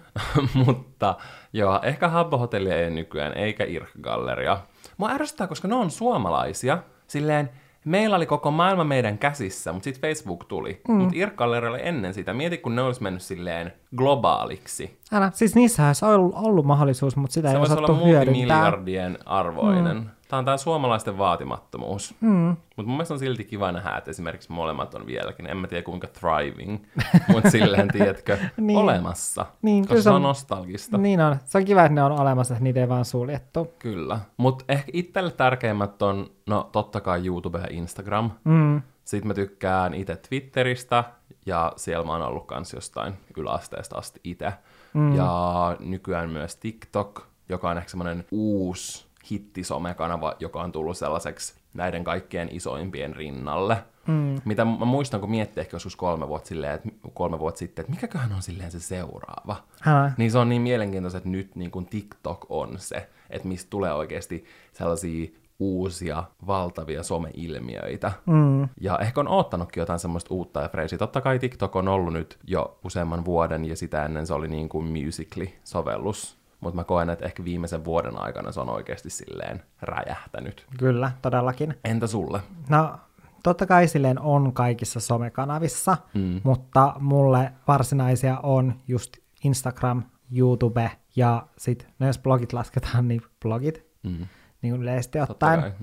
[0.66, 1.16] Mutta
[1.52, 4.58] joo, ehkä Habbo Hotellia ei nykyään, eikä Irk-galleria.
[4.96, 6.78] Mua ärsyttää, koska ne on suomalaisia.
[7.06, 7.50] Silleen,
[7.84, 10.80] meillä oli koko maailma meidän käsissä, mutta sitten Facebook tuli.
[10.88, 10.94] Mm.
[10.94, 12.34] Mutta Irk-galleria oli ennen sitä.
[12.34, 14.98] Mieti, kun ne olisi mennyt silleen globaaliksi.
[15.12, 18.32] Älä, siis niissä olisi ollut, ollut mahdollisuus, mutta sitä Se ei voisi osattu olla hyödyntää.
[18.32, 19.96] multimiljardien arvoinen.
[19.96, 20.06] Mm.
[20.30, 22.14] Tämä on tämä suomalaisten vaatimattomuus.
[22.20, 22.30] Mm.
[22.76, 25.46] Mutta mun mielestä on silti kiva nähdä, että esimerkiksi molemmat on vieläkin.
[25.46, 26.84] En mä tiedä kuinka thriving,
[27.32, 28.78] mutta silleen, tiedätkö, Niin.
[28.78, 29.46] olemassa.
[29.62, 30.98] Niin, koska se se on on- nostalgista.
[30.98, 31.36] Niin on.
[31.44, 33.72] Se on kiva, että ne on olemassa, että niitä ei vaan suljettu.
[33.78, 34.20] Kyllä.
[34.36, 38.30] Mutta ehkä itselle tärkeimmät on, no totta kai YouTube ja Instagram.
[38.44, 38.82] Mm.
[39.04, 41.04] Sitten mä tykkään itse Twitteristä,
[41.46, 44.52] ja siellä mä oon ollut kans jostain yläasteesta asti itse.
[44.94, 45.16] Mm.
[45.16, 52.04] Ja nykyään myös TikTok, joka on ehkä semmoinen uusi hittisomekanava, joka on tullut sellaiseksi näiden
[52.04, 53.76] kaikkien isoimpien rinnalle.
[54.06, 54.40] Mm.
[54.44, 57.94] Mitä mä muistan, kun miettii ehkä joskus kolme vuotta, silleen, että, kolme vuotta sitten, että
[57.94, 59.56] mikäköhän on silleen se seuraava.
[59.86, 60.12] Älä.
[60.16, 63.92] Niin se on niin mielenkiintoista, että nyt niin kuin TikTok on se, että mistä tulee
[63.92, 68.12] oikeasti sellaisia uusia, valtavia some-ilmiöitä.
[68.26, 68.68] Mm.
[68.80, 70.98] Ja ehkä on oottanutkin jotain semmoista uutta ja freesiä.
[70.98, 74.68] Totta kai TikTok on ollut nyt jo useamman vuoden, ja sitä ennen se oli niin
[74.68, 76.39] kuin Musical.ly-sovellus.
[76.60, 80.66] Mutta mä koen, että ehkä viimeisen vuoden aikana se on oikeasti silleen räjähtänyt.
[80.78, 81.74] Kyllä, todellakin.
[81.84, 82.40] Entä sulle?
[82.68, 82.98] No,
[83.42, 86.40] totta kai silleen on kaikissa somekanavissa, mm.
[86.44, 93.90] mutta mulle varsinaisia on just Instagram, YouTube ja sit, no jos blogit lasketaan, niin blogit,
[94.02, 94.26] Mm.
[94.62, 95.74] niin kuin yleisesti ottaen.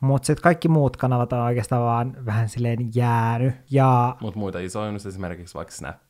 [0.00, 3.54] Mutta sitten kaikki muut kanavat on oikeastaan vaan vähän silleen jäänyt.
[3.70, 6.09] Ja Mutta muita isoja on esimerkiksi vaikka Snappi.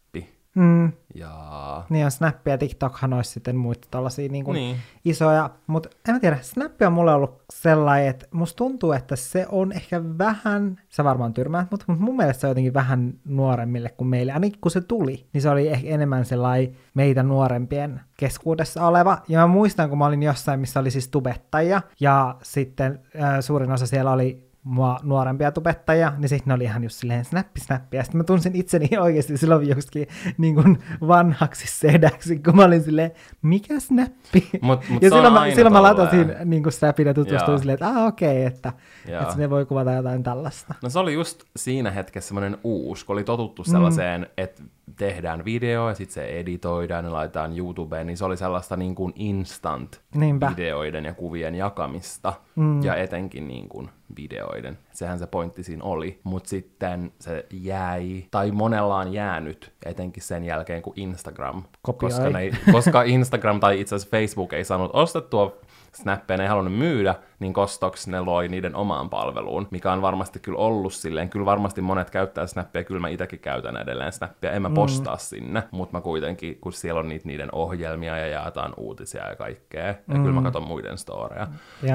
[0.54, 1.84] Mm, Ja...
[1.88, 4.76] niin on Snap ja TikTokhan olisi sitten muita tällaisia niin kuin Niin.
[5.04, 9.46] isoja, mutta en mä tiedä, Snap on mulle ollut sellainen, että musta tuntuu, että se
[9.48, 14.08] on ehkä vähän, sä varmaan tyrmäät, mutta mun mielestä se on jotenkin vähän nuoremmille kuin
[14.08, 19.18] meille, ainakin kun se tuli, niin se oli ehkä enemmän sellainen meitä nuorempien keskuudessa oleva,
[19.28, 23.72] ja mä muistan, kun mä olin jossain, missä oli siis tubettajia, ja sitten äh, suurin
[23.72, 27.96] osa siellä oli mua nuorempia tubettajia, niin sitten ne oli ihan just silleen snappi, snappi.
[27.96, 30.06] Ja sitten mä tunsin itseni oikeasti silloin joksikin
[30.38, 33.10] niin kuin vanhaksi sedäksi, kun mä olin silleen,
[33.42, 34.50] mikä snappi?
[34.60, 37.88] Mut, mut ja silloin mä, silloin mä latasin niin kuin snapin ja tutustuin silleen, että
[37.88, 38.72] ah okei, okay, että,
[39.06, 40.74] että ne voi kuvata jotain tällaista.
[40.82, 44.26] No se oli just siinä hetkessä semmoinen uusi, kun oli totuttu sellaiseen, mm.
[44.36, 44.62] että
[44.96, 49.12] tehdään video ja sitten se editoidaan ja laitetaan YouTubeen, niin se oli sellaista niin kuin
[49.16, 50.52] instant Niinpä.
[50.56, 52.82] videoiden ja kuvien jakamista mm.
[52.82, 54.78] ja etenkin niin kuin videoiden.
[54.92, 60.44] Sehän se pointti siinä oli, mutta sitten se jäi, tai monella on jäänyt, etenkin sen
[60.44, 65.56] jälkeen kun Instagram, koska, ne, koska Instagram tai itse asiassa Facebook ei saanut ostettua
[65.94, 70.38] snappeja, ne ei halunnut myydä, niin Kostox ne loi niiden omaan palveluun, mikä on varmasti
[70.38, 74.62] kyllä ollut silleen, kyllä varmasti monet käyttää snappia, kyllä mä itsekin käytän edelleen snappia, en
[74.62, 79.28] mä postaa sinne, mutta mä kuitenkin, kun siellä on niitä niiden ohjelmia ja jaetaan uutisia
[79.28, 81.46] ja kaikkea, ja kyllä mä katson muiden storeja,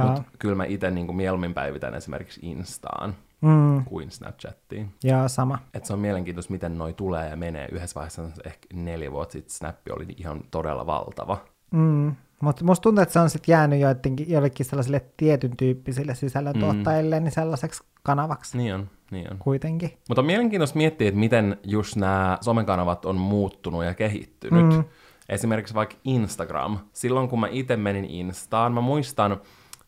[0.04, 4.94] mutta kyllä mä itse niin mieluummin päivitän esimerkiksi Instaan Mm, kuin Snapchattiin.
[5.04, 5.60] joo, sama.
[5.74, 7.68] Et se on mielenkiintoista, miten noi tulee ja menee.
[7.72, 11.38] Yhdessä vaiheessa ehkä neljä vuotta sitten Snappi oli ihan todella valtava.
[11.72, 12.16] Mm.
[12.42, 17.32] Mutta musta tuntuu, että se on sitten jäänyt joidenkin, jollekin sellaisille tietyn tyyppisille sisällöntuottajille niin
[17.32, 19.38] sellaiseksi kanavaksi Niin on, niin on.
[19.40, 19.98] kuitenkin.
[20.10, 24.66] Mutta on mielenkiintoista miettiä, että miten just nämä somekanavat on muuttunut ja kehittynyt.
[24.78, 24.84] Mm.
[25.30, 26.80] Esimerkiksi vaikka Instagram.
[26.94, 29.42] Silloin kun mä itse menin Instaan, mä muistan,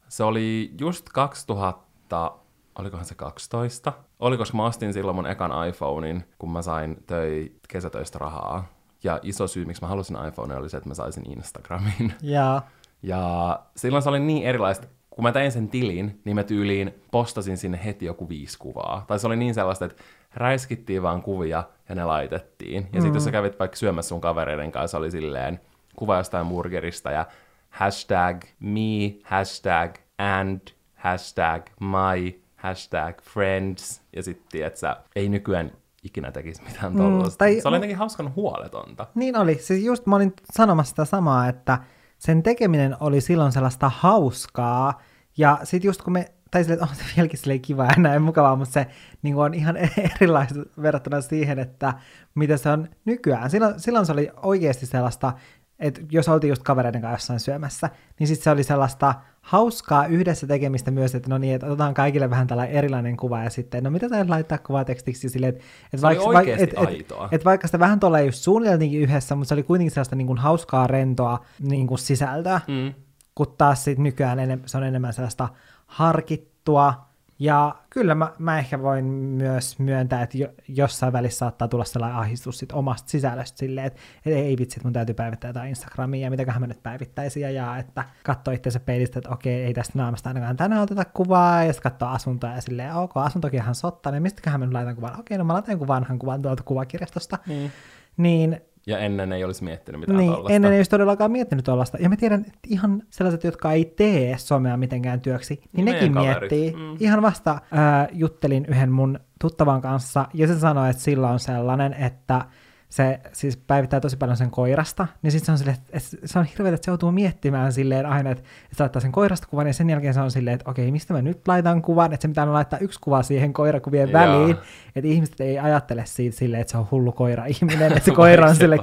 [0.08, 2.32] se oli just 2000,
[2.80, 3.94] olikohan se 12?
[4.20, 8.66] Oli, koska mä ostin silloin mun ekan iPhonein, kun mä sain töi, kesätöistä rahaa.
[9.04, 12.14] Ja iso syy, miksi mä halusin iPhone, oli se, että mä saisin Instagramin.
[12.22, 12.62] Ja
[13.04, 17.58] Ja silloin se oli niin erilaista, kun mä tein sen tilin, niin mä tyyliin postasin
[17.58, 19.06] sinne heti joku viisi kuvaa.
[19.08, 20.04] Tai se oli niin sellaista, että
[20.36, 22.76] räiskittiin vaan kuvia ja ne laitettiin.
[22.76, 23.02] Ja mm.
[23.02, 25.60] sitten jos sä kävit vaikka syömässä sun kavereiden kanssa, oli silleen
[25.96, 27.26] kuva jostain burgerista ja
[27.70, 30.62] hashtag me, hashtag and,
[30.96, 34.02] hashtag my, hashtag friends.
[34.16, 35.72] Ja sitten, että ei nykyään
[36.08, 37.46] ikinä tekisi mitään tollasta.
[37.46, 39.08] Mm, tai- se oli jotenkin hauskan huoletonta.
[39.16, 39.56] niin oli.
[39.62, 41.78] Siis just mä olin sanomassa sitä samaa, että
[42.18, 45.02] sen tekeminen oli silloin sellaista hauskaa.
[45.38, 48.56] Ja sitten just kun me, tai että on se vieläkin silleen kiva ja näin mukavaa,
[48.56, 48.88] mutta se
[49.22, 49.78] niin on ihan
[50.16, 51.94] erilaista verrattuna siihen, että
[52.36, 53.50] mitä se on nykyään.
[53.50, 55.34] Silloin, silloin se oli oikeasti sellaista,
[55.80, 60.48] että jos oltiin just kavereiden kanssa jossain syömässä, niin sitten se oli sellaista hauskaa yhdessä
[60.48, 63.90] tekemistä myös, että no niin, että otetaan kaikille vähän tällainen erilainen kuva ja sitten, no
[63.90, 68.00] mitä tämä laittaa kuvatekstiksi silleen, että, oli vaikka, oikeasti et, et, et vaikka sitä vähän
[68.00, 72.00] tolleen just suunniteltiinkin yhdessä, mutta se oli kuitenkin sellaista niin kuin hauskaa, rentoa niin kuin
[72.00, 72.94] sisältöä, Mm.
[73.36, 75.50] kun taas sit nykyään enem, se on enemmän sellaista
[75.88, 77.07] harkittua,
[77.40, 82.20] ja kyllä mä, mä ehkä voin myös myöntää, että jo, jossain välissä saattaa tulla sellainen
[82.20, 86.22] ahdistus sit omasta sisällöstä silleen, että et ei vitsi, että mun täytyy päivittää jotain Instagramia,
[86.22, 89.94] ja mitäköhän mä nyt päivittäisin, ja, ja että katsoo itseänsä peilistä, että okei, ei tästä
[89.96, 94.12] naamasta ainakaan tänään oteta kuvaa, ja sitten katsoo asuntoa, ja silleen, ok, asuntokin ihan sotta,
[94.12, 95.20] niin mistäköhän mä nyt laitan kuvan?
[95.20, 97.38] Okei, no mä laitan jonkun vanhan kuvan tuolta kuvakirjastosta.
[97.48, 97.72] Niin.
[98.18, 100.54] Niin Ja ennen ei olisi miettinyt mitään niin, tollasta.
[100.54, 101.98] ennen ei olisi todellakaan miettinyt tuollaista.
[102.02, 106.14] Ja mä tiedän, että ihan sellaiset, jotka ei tee somea mitenkään työksi, niin Niin nekin
[106.14, 106.72] kaverit, miettii.
[106.72, 106.98] mm.
[107.00, 111.94] Ihan vasta ää, juttelin yhden mun tuttavan kanssa, ja se sanoi, että sillä on sellainen,
[111.94, 112.46] että
[112.90, 116.46] se siis päivittää tosi paljon sen koirasta, niin sitten se on silleen, että se on
[116.46, 119.74] hirveä, että se joutuu miettimään silleen aina, että, että se laittaa sen koirasta kuvan, ja
[119.74, 122.54] sen jälkeen se on silleen, että okei, mistä mä nyt laitan kuvan, että se pitää
[122.54, 124.58] laittaa yksi kuva siihen koirakuvien väliin,
[124.96, 128.56] että ihmiset ei ajattele siitä silleen, että se on hullu koira-ihminen, että se koira on
[128.56, 128.78] sille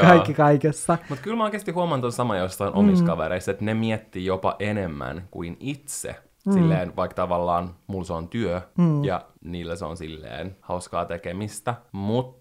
[0.00, 0.98] kaikki kaikessa.
[1.08, 3.08] Mutta kyllä mä oikeasti huomaan tuon sama jostain omissa mm.
[3.08, 6.16] kavereissa, että ne miettii jopa enemmän kuin itse.
[6.46, 6.52] Mm.
[6.52, 9.04] Silleen, vaikka tavallaan mulla se on työ mm.
[9.04, 12.37] ja niillä se on silleen hauskaa tekemistä, mutta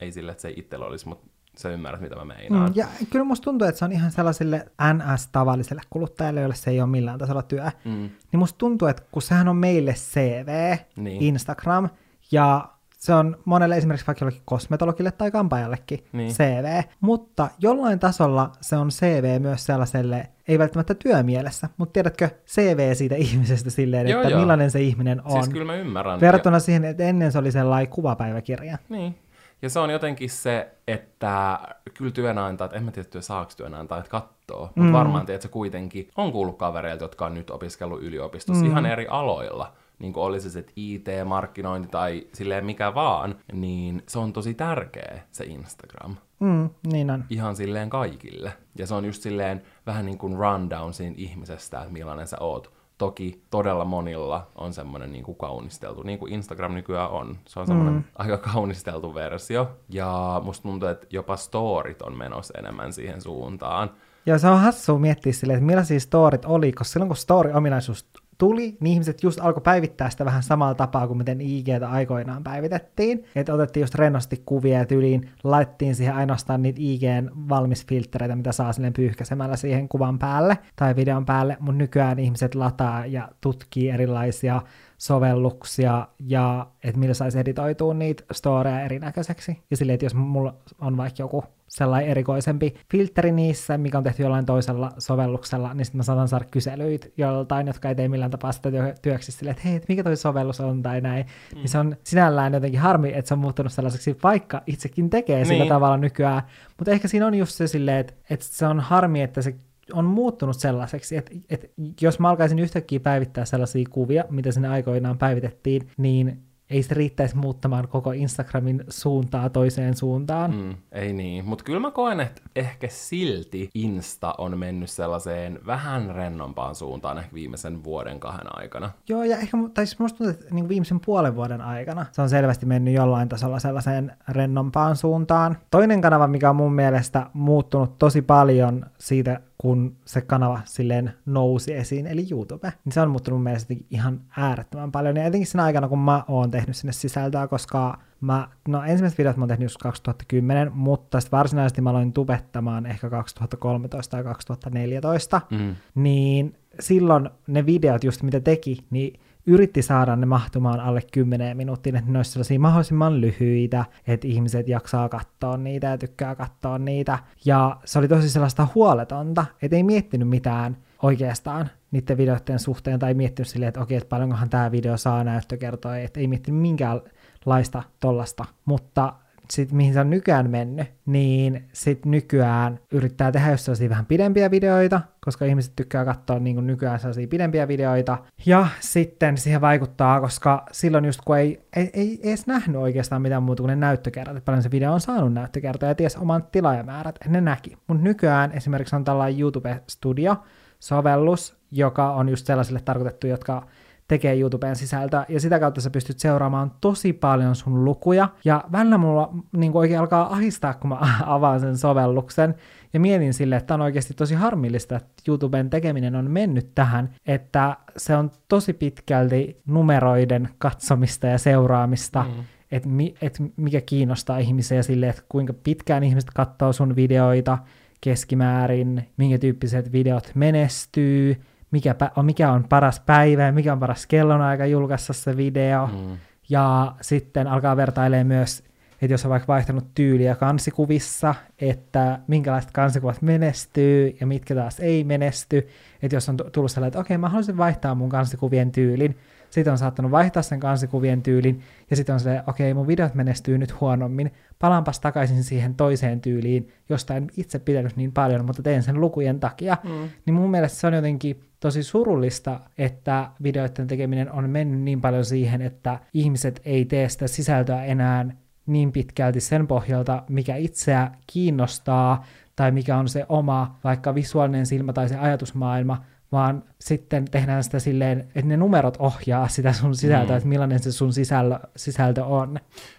[0.00, 2.68] ei sille, että se itsellä olisi, mutta sä ymmärrät, mitä mä meinaan.
[2.70, 6.80] Mm, ja kyllä musta tuntuu, että se on ihan sellaisille NS-tavalliselle kuluttajalle, joille se ei
[6.80, 7.64] ole millään tasolla työ.
[7.84, 8.10] Mm.
[8.32, 11.22] Niin musta tuntuu, että kun sehän on meille CV, Niin.
[11.22, 11.88] Instagram,
[12.32, 16.32] ja se on monelle esimerkiksi vaikka jollekin kosmetologille tai kampaajallekin Niin.
[16.32, 22.94] CV, mutta jollain tasolla se on CV myös sellaiselle, ei välttämättä työmielessä, mutta tiedätkö, CV
[22.94, 24.40] siitä ihmisestä silleen, Joo, että joo.
[24.40, 25.32] millainen se ihminen on.
[25.32, 26.20] Siis kyllä mä ymmärrän.
[26.20, 28.78] Verrattuna siihen, että ennen se oli sellainen kuvapäiväkirja.
[28.88, 29.14] Niin.
[29.62, 31.58] Ja se on jotenkin se, että
[31.94, 34.92] kyllä työnantajat, en mä tiedä, saako työnantajat kattoo, mutta Mm.
[34.92, 38.70] varmaan tiedät, että se kuitenkin on kuullut kavereilta, jotka on nyt opiskellut yliopistossa mm.
[38.70, 39.72] ihan eri aloilla.
[39.98, 45.44] Niin kuin olisi se IT-markkinointi tai silleen mikä vaan, niin se on tosi tärkeä se
[45.44, 46.16] Instagram.
[46.40, 47.24] Mm, niin on.
[47.30, 48.52] Ihan silleen kaikille.
[48.78, 52.72] Ja se on just silleen vähän niin kuin rundown siinä ihmisestä, että millainen sä oot.
[53.02, 57.38] Toki todella monilla on semmoinen niin kuin kaunisteltu, niin kuin Instagram nykyään on.
[57.48, 58.04] Se on semmoinen mm.
[58.14, 59.70] aika kaunisteltu versio.
[59.88, 63.90] Ja musta tuntuu, että jopa storit on menossa enemmän siihen suuntaan.
[64.26, 68.06] Joo, se on hassua miettiä silleen, että millaisia storit oli, koska silloin kun story-ominaisuus
[68.42, 73.24] tuli, niin ihmiset just alkoi päivittää sitä vähän samalla tapaa kuin miten IGtä aikoinaan päivitettiin.
[73.34, 78.72] Että otettiin just rennosti kuvia ja tyliin laittiin siihen ainoastaan niitä IGn valmisfiltreitä, mitä saa
[78.72, 84.62] silleen pyyhkäsemällä siihen kuvan päälle tai videon päälle, mutta nykyään ihmiset lataa ja tutkii erilaisia
[84.98, 89.62] sovelluksia ja että millä saisi editoitua niitä storeja erinäköiseksi.
[89.70, 94.22] Ja silleen, että jos mulla on vaikka joku sellainen erikoisempi filteri niissä, mikä on tehty
[94.22, 98.52] jollain toisella sovelluksella, niin sitten mä saatan saada kyselyitä joltain, jotka ei tee millään tapaa
[98.52, 98.70] sitä
[99.02, 101.26] työksi silleen, että hei, että mikä toi sovellus on tai näin.
[101.26, 101.58] Mm.
[101.58, 105.46] Niin se on sinällään jotenkin harmi, että se on muuttunut sellaiseksi, vaikka itsekin tekee niin.
[105.46, 106.42] sillä tavalla nykyään.
[106.78, 109.54] Mutta ehkä siinä on just se silleen, että, että se on harmi, että se
[109.92, 111.66] on muuttunut sellaiseksi, että, että
[112.00, 117.36] jos mä alkaisin yhtäkkiä päivittää sellaisia kuvia, mitä sinne aikoinaan päivitettiin, niin ei se riittäisi
[117.36, 120.54] muuttamaan koko Instagramin suuntaa toiseen suuntaan.
[120.54, 126.14] Mm, ei niin, mutta kyllä mä koen, että ehkä silti Insta on mennyt sellaiseen vähän
[126.14, 128.90] rennompaan suuntaan ehkä viimeisen vuoden kahden aikana.
[129.08, 132.28] Joo, ja ehkä, tai siis musta tuntuu, että niin viimeisen puolen vuoden aikana se on
[132.28, 135.56] selvästi mennyt jollain tasolla sellaiseen rennompaan suuntaan.
[135.70, 141.74] Toinen kanava, mikä on mun mielestä muuttunut tosi paljon siitä kun se kanava silleen nousi
[141.74, 142.72] esiin, eli YouTube.
[142.84, 146.24] Niin se on muuttunut mun mielestä ihan äärettömän paljon, ja etenkin siinä aikana, kun mä
[146.28, 151.20] oon tehnyt sinne sisältöä, koska mä, no ensimmäiset videot mä oon tehnyt just 2010, mutta
[151.20, 155.74] sitten varsinaisesti mä aloin tubettamaan ehkä 2013 tai 2014, mm.
[155.94, 161.96] niin silloin ne videot just mitä teki, niin yritti saada ne mahtumaan alle 10 minuuttiin,
[161.96, 167.18] että ne olisi sellaisia mahdollisimman lyhyitä, että ihmiset jaksaa katsoa niitä ja tykkää katsoa niitä.
[167.44, 173.14] Ja se oli tosi sellaista huoletonta, että ei miettinyt mitään oikeastaan niiden videoiden suhteen, tai
[173.14, 178.44] miettinyt silleen, että okei, että paljonkohan tämä video saa näyttökertoa, että ei miettinyt minkäänlaista tollasta,
[178.64, 179.12] mutta
[179.50, 184.50] sit, mihin se on nykyään mennyt, niin sit nykyään yrittää tehdä jos sellaisia vähän pidempiä
[184.50, 188.18] videoita, koska ihmiset tykkää katsoa niin kuin nykyään sellaisia pidempiä videoita.
[188.46, 193.42] Ja sitten siihen vaikuttaa, koska silloin just kun ei, ei, ei edes nähnyt oikeastaan mitään
[193.42, 197.18] muuta kuin ne näyttökerrat, että paljon se video on saanut näyttökertoja ja ties oman tilaajamäärät,
[197.28, 197.76] ne näki.
[197.86, 200.36] Mutta nykyään esimerkiksi on tällainen YouTube Studio,
[200.80, 203.66] sovellus, joka on just sellaisille tarkoitettu, jotka
[204.12, 208.98] tekee YouTubeen sisältöä, ja sitä kautta sä pystyt seuraamaan tosi paljon sun lukuja, ja välillä
[208.98, 212.54] mulla niin oikein alkaa ahistaa, kun mä avaan sen sovelluksen,
[212.92, 217.76] ja mietin sille, että on oikeasti tosi harmillista, että YouTuben tekeminen on mennyt tähän, että
[217.96, 222.44] se on tosi pitkälti numeroiden katsomista ja seuraamista, mm.
[222.72, 227.58] että mi, et mikä kiinnostaa ihmisiä sille, että kuinka pitkään ihmiset katsoo sun videoita
[228.00, 231.36] keskimäärin, minkä tyyppiset videot menestyy,
[231.72, 235.86] mikä, mikä on paras päivä ja mikä on paras kellonaika julkaista se video.
[235.86, 236.16] Mm.
[236.48, 238.62] Ja sitten alkaa vertailemaan myös,
[239.02, 245.04] että jos on vaikka vaihtanut tyyliä kansikuvissa, että minkälaiset kansikuvat menestyy ja mitkä taas ei
[245.04, 245.68] menesty.
[246.02, 249.18] Että jos on tullut sellainen, että okei, okay, mä haluaisin vaihtaa mun kansikuvien tyylin,
[249.50, 253.14] sitten on saattanut vaihtaa sen kansikuvien tyylin, ja sitten on se, okei, okay, mun videot
[253.14, 258.62] menestyy nyt huonommin, palaanpas takaisin siihen toiseen tyyliin, josta en itse pitänyt niin paljon, mutta
[258.62, 259.76] teen sen lukujen takia.
[259.82, 260.08] Mm.
[260.26, 265.24] Niin mun mielestä se on jotenkin tosi surullista, että videoiden tekeminen on mennyt niin paljon
[265.24, 268.26] siihen, että ihmiset ei tee sitä sisältöä enää
[268.66, 272.24] niin pitkälti sen pohjalta, mikä itseä kiinnostaa,
[272.56, 277.78] tai mikä on se oma vaikka visuaalinen silmä tai se ajatusmaailma, vaan sitten tehdään sitä
[277.78, 280.36] silleen, että ne numerot ohjaa sitä sun sisältöä, mm.
[280.36, 282.58] että millainen se sun sisällö, sisältö on.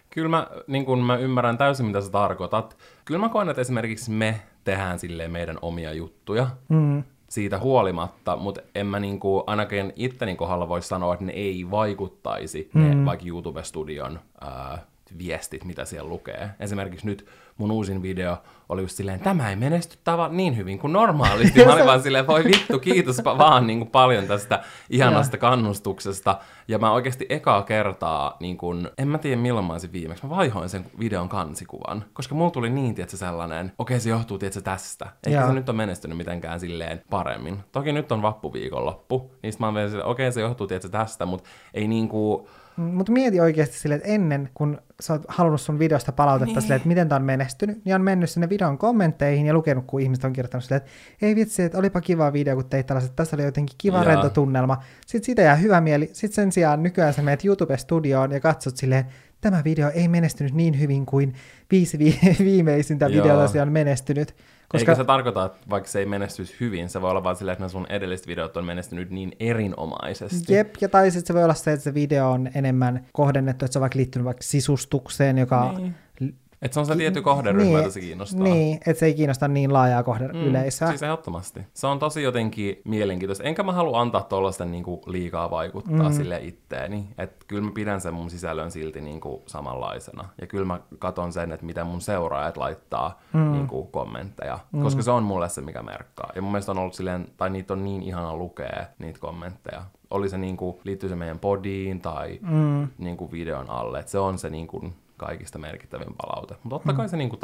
[0.10, 2.78] Kyllä mä, niin kun mä ymmärrän täysin, mitä sä tarkoitat.
[3.06, 6.48] Kyllä mä koen, että esimerkiksi me tehdään silleen meidän omia juttuja.
[6.70, 7.04] Mm.
[7.34, 12.70] Siitä huolimatta, mutta en mä niinku, ainakin itteni kohdalla voi sanoa, että ne ei vaikuttaisi
[12.74, 12.82] mm.
[12.82, 14.86] ne vaikka YouTube-studion ää,
[15.18, 16.50] viestit, mitä siellä lukee.
[16.60, 17.26] Esimerkiksi nyt
[17.58, 18.38] mun uusin video
[18.70, 21.64] oli just silleen, tämä ei menesty tava niin hyvin kuin normaalisti.
[21.66, 26.40] Mä olin vaan silleen, voi vittu, kiitospa vaan niin kuin paljon tästä ihanasta kannustuksesta.
[26.68, 30.30] Ja mä oikeasti ekaa kertaa, niin kuin, en mä tiedä milloin mä olisin viimeksi, mä
[30.30, 32.06] vaihoin sen videon kansikuvan.
[32.14, 35.10] Koska mulla tuli niin, tietysti sellainen, okei se johtuu, tietysti tästä.
[35.28, 37.60] Eikä se nyt on menestynyt mitenkään silleen paremmin.
[37.72, 41.50] Toki nyt on vappuviikonloppu, niin mä oon vielä silleen, okei se johtuu, tietysti tästä, mutta
[41.74, 46.12] ei niin kuin mutta mieti oikeasti silleen, että ennen kun sä oot halunnut sun videosta
[46.12, 46.62] palautetta niin.
[46.62, 50.02] silleen, että miten tää on menestynyt, niin on mennyt sinne videon kommentteihin ja lukenut, kun
[50.02, 53.36] ihmiset on kirjoittanut silleen, että ei vitsi, että olipa kiva video, kun teit tällaiset, tässä
[53.36, 54.84] oli jotenkin kiva rento tunnelma.
[55.06, 56.10] Sitten siitä jää hyvä mieli.
[56.14, 59.06] Sitten sen sijaan nykyään sä menet YouTube-studioon ja katsot silleen,
[59.42, 61.34] tämä video ei menestynyt niin hyvin kuin
[61.72, 64.36] viisi vi- viimeisintä videota on menestynyt.
[64.74, 64.92] Koska...
[64.92, 67.66] Eikä se tarkoita, että vaikka se ei menestyisi hyvin, se voi olla vaan silleen, että
[67.66, 70.54] ne sun edelliset videot on menestynyt niin erinomaisesti.
[70.54, 73.74] Jep, ja tai sitten se voi olla se, että se video on enemmän kohdennettu, että
[73.74, 75.74] se on vaikka liittynyt vaikka sisustukseen, joka
[76.20, 78.44] niin Että se on se tietty kohderyhmä, niin, jota se kiinnostaa.
[78.44, 80.88] Niin, että se ei kiinnosta niin laajaa kohdeyleisöä.
[80.88, 81.60] Mm, siis ehdottomasti.
[81.74, 83.44] Se on tosi jotenkin mielenkiintoista.
[83.44, 86.16] Enkä mä halua antaa tuollaisten niinku liikaa vaikuttaa mm.
[86.16, 87.08] sille itteeni.
[87.18, 90.30] Että kyllä mä pidän sen mun sisällön silti niinku samanlaisena.
[90.42, 93.52] Ja kyllä mä katon sen, että miten mun seuraajat laittaa mm.
[93.52, 94.60] niinku kommentteja.
[94.72, 94.84] Mm.
[94.84, 96.32] Koska se on mulle se, mikä merkkaa.
[96.36, 100.30] Ja mun mielestä on ollut silleen, tai niitä on niin ihana lukea, niitä kommentteja oli
[100.30, 102.88] se niinku, liittyy se meidän podiin tai mm.
[102.98, 104.00] niinku videon alle.
[104.00, 104.94] Et se on se niinku,
[105.26, 106.56] kaikista merkittävin palaute.
[106.64, 107.40] Mutta totta kai se niin kuin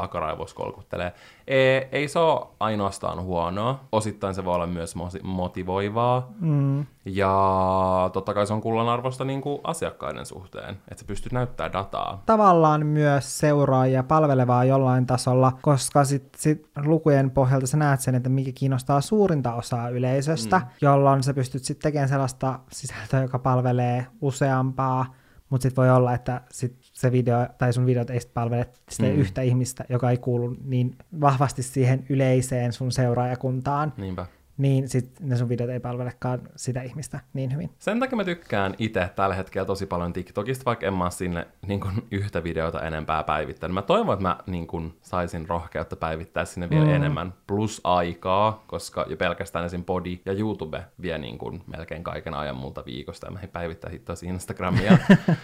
[0.56, 1.13] kolkuttelee.
[1.48, 3.80] Ei, ei se ole ainoastaan huonoa.
[3.92, 6.28] Osittain se voi olla myös motivoivaa.
[6.39, 6.86] Mm.
[7.06, 12.24] Ja totta kai se on kullanarvosta niin kuin asiakkaiden suhteen, että sä pystyt näyttämään dataa.
[12.26, 18.30] Tavallaan myös seuraajia palvelevaa jollain tasolla, koska sit, sit lukujen pohjalta sä näet sen, että
[18.30, 20.65] mikä kiinnostaa suurinta osaa yleisöstä, mm.
[20.82, 25.06] jolloin sä pystyt sitten tekemään sellaista sisältöä, joka palvelee useampaa
[25.50, 29.20] mutta sitten voi olla, että sit se video tai sun videot ei palvele sitä mm.
[29.20, 33.94] yhtä ihmistä, joka ei kuulu niin vahvasti siihen yleiseen sun seuraajakuntaan.
[33.98, 34.26] Niinpä
[34.60, 37.69] niin sit ne sun videot ei palvelekaan sitä ihmistä niin hyvin.
[37.80, 41.80] Sen takia mä tykkään itse tällä hetkellä tosi paljon TikTokista, vaikka en mä sinne niin
[41.80, 43.74] kun, yhtä videota enempää päivittänyt.
[43.74, 46.93] Mä toivon, että mä niin kun, saisin rohkeutta päivittää sinne vielä mm.
[46.93, 49.84] enemmän, plus aikaa, koska jo pelkästään esim.
[49.84, 54.15] Body ja YouTube vie niin kun, melkein kaiken ajan multa viikosta, ja mä päivittää sitten
[54.24, 54.98] Instagramia.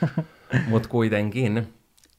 [0.70, 1.74] Mutta kuitenkin,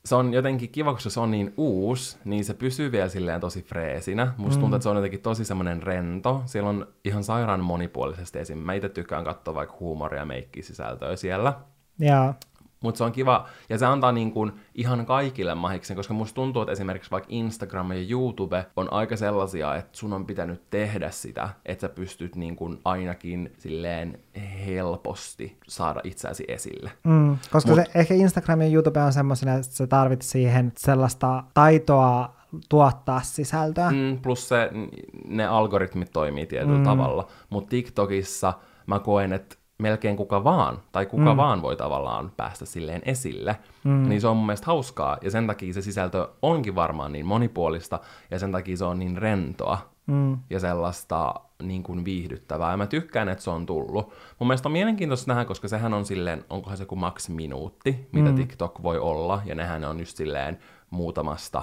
[0.06, 3.62] se on jotenkin kiva, koska se on niin uusi, niin se pysyy vielä silleen tosi
[3.62, 4.32] freesinä.
[4.36, 4.60] Musta mm.
[4.60, 6.42] tuntuu, että se on jotenkin tosi semmoinen rento.
[6.46, 8.58] Siellä on ihan sairaan monipuolisesti esim.
[8.58, 11.52] Mä itse tykkään katsoa vaikka huumoria ja meikkisisältöä siellä.
[12.02, 12.34] Yeah.
[12.86, 16.62] Mutta se on kiva, ja se antaa niin kuin ihan kaikille mahiksen, koska musta tuntuu,
[16.62, 21.48] että esimerkiksi vaikka Instagram ja YouTube on aika sellaisia, että sun on pitänyt tehdä sitä,
[21.64, 24.18] että sä pystyt niin kuin ainakin silleen
[24.66, 26.92] helposti saada itseäsi esille.
[27.04, 31.44] Mm, koska Mut, se, ehkä Instagram ja YouTube on semmoisena, että sä tarvit siihen sellaista
[31.54, 32.36] taitoa
[32.68, 33.90] tuottaa sisältöä.
[33.90, 34.70] Mm, plus se,
[35.28, 36.84] ne algoritmit toimii tietyllä mm.
[36.84, 38.52] tavalla, mutta TikTokissa
[38.86, 41.36] mä koen, että melkein kuka vaan, tai kuka mm.
[41.36, 44.08] vaan voi tavallaan päästä silleen esille, mm.
[44.08, 48.00] niin se on mun mielestä hauskaa, ja sen takia se sisältö onkin varmaan niin monipuolista,
[48.30, 50.38] ja sen takia se on niin rentoa, mm.
[50.50, 54.12] ja sellaista niin kuin viihdyttävää, ja mä tykkään, että se on tullut.
[54.38, 58.30] Mun mielestä on mielenkiintoista nähdä, koska sehän on silleen, onkohan se kuin maks minuutti, mitä
[58.30, 58.36] mm.
[58.36, 60.58] TikTok voi olla, ja nehän on just silleen
[60.90, 61.62] muutamasta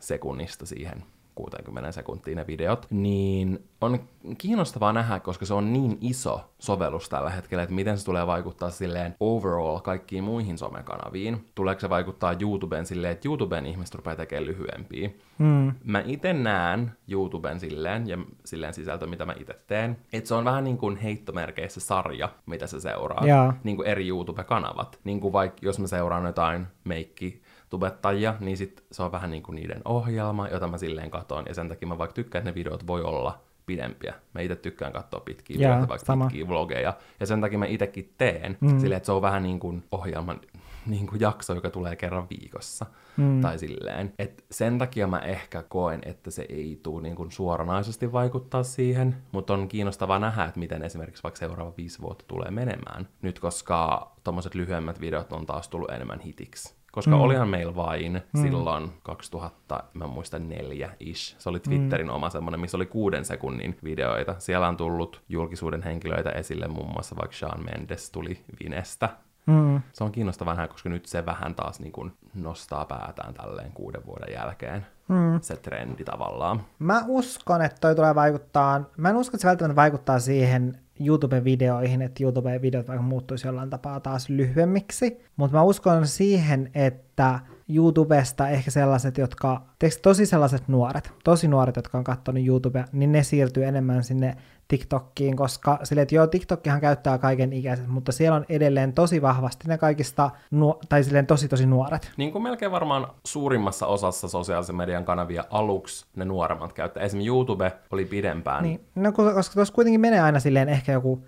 [0.00, 3.98] sekunnista siihen 60 sekuntiin ne videot, niin on
[4.38, 8.70] kiinnostavaa nähdä, koska se on niin iso sovellus tällä hetkellä, että miten se tulee vaikuttaa
[8.70, 11.44] silleen overall kaikkiin muihin somekanaviin.
[11.54, 15.10] Tuleeko se vaikuttaa YouTuben silleen, että YouTuben ihmiset rupeaa tekemään lyhyempiä.
[15.38, 15.72] Mm.
[15.84, 20.44] Mä itse näen YouTuben silleen, ja silleen sisältö, mitä mä itse teen, että se on
[20.44, 23.26] vähän niin kuin heittomerkeissä sarja, mitä se seuraa.
[23.26, 23.54] Yeah.
[23.64, 24.98] Niin kuin eri YouTube-kanavat.
[25.04, 29.42] Niin kuin vaikka jos mä seuraan jotain meikki tubettajia, niin sit se on vähän niin
[29.42, 32.54] kuin niiden ohjelma, jota mä silleen katon, ja sen takia mä vaikka tykkään, että ne
[32.54, 34.14] videot voi olla pidempiä.
[34.34, 36.24] Mä itse tykkään katsoa pitkiä yeah, videoita, vaikka sama.
[36.24, 38.78] pitkiä vlogeja, ja sen takia mä itsekin teen, mm.
[38.80, 40.40] silleen, että se on vähän niin kuin ohjelman
[40.86, 42.86] niin kuin jakso, joka tulee kerran viikossa.
[43.16, 43.40] Mm.
[43.40, 44.12] Tai silleen.
[44.18, 49.16] Et sen takia mä ehkä koen, että se ei tule niin kuin suoranaisesti vaikuttaa siihen,
[49.32, 53.08] mutta on kiinnostavaa nähdä, että miten esimerkiksi vaikka seuraava viisi vuotta tulee menemään.
[53.22, 56.74] Nyt koska tommoset lyhyemmät videot on taas tullut enemmän hitiksi.
[56.94, 57.20] Koska mm.
[57.20, 58.42] olihan meillä vain mm.
[58.42, 61.38] silloin 2000, mä muistan neljä ish.
[61.38, 62.12] Se oli Twitterin mm.
[62.12, 64.34] oma semmonen, missä oli kuuden sekunnin videoita.
[64.38, 69.08] Siellä on tullut julkisuuden henkilöitä esille, muun muassa vaikka Sean Mendes tuli Vinestä.
[69.46, 69.80] Mm.
[69.92, 74.06] Se on kiinnostavaa nähdä, koska nyt se vähän taas niin kuin nostaa päätään tälleen kuuden
[74.06, 74.86] vuoden jälkeen.
[75.08, 75.40] Mm.
[75.40, 76.62] Se trendi tavallaan.
[76.78, 82.02] Mä uskon, että toi tulee vaikuttaa, mä en usko, että se välttämättä vaikuttaa siihen YouTube-videoihin,
[82.02, 88.70] että YouTube-videot vaikka muuttuisi jollain tapaa taas lyhyemmiksi, mutta mä uskon siihen, että YouTubesta ehkä
[88.70, 89.62] sellaiset, jotka,
[90.02, 94.36] tosi sellaiset nuoret, tosi nuoret, jotka on katsonut YouTubea, niin ne siirtyy enemmän sinne
[94.68, 99.68] TikTokkiin, koska sille, että joo, TikTokkihan käyttää kaiken ikäiset, mutta siellä on edelleen tosi vahvasti
[99.68, 102.12] ne kaikista, nuo, tai silleen tosi tosi nuoret.
[102.16, 107.02] Niin kuin melkein varmaan suurimmassa osassa sosiaalisen median kanavia aluksi ne nuoremmat käyttää.
[107.02, 108.62] Esimerkiksi YouTube oli pidempään.
[108.62, 111.24] Niin, no koska tuossa kuitenkin menee aina silleen ehkä joku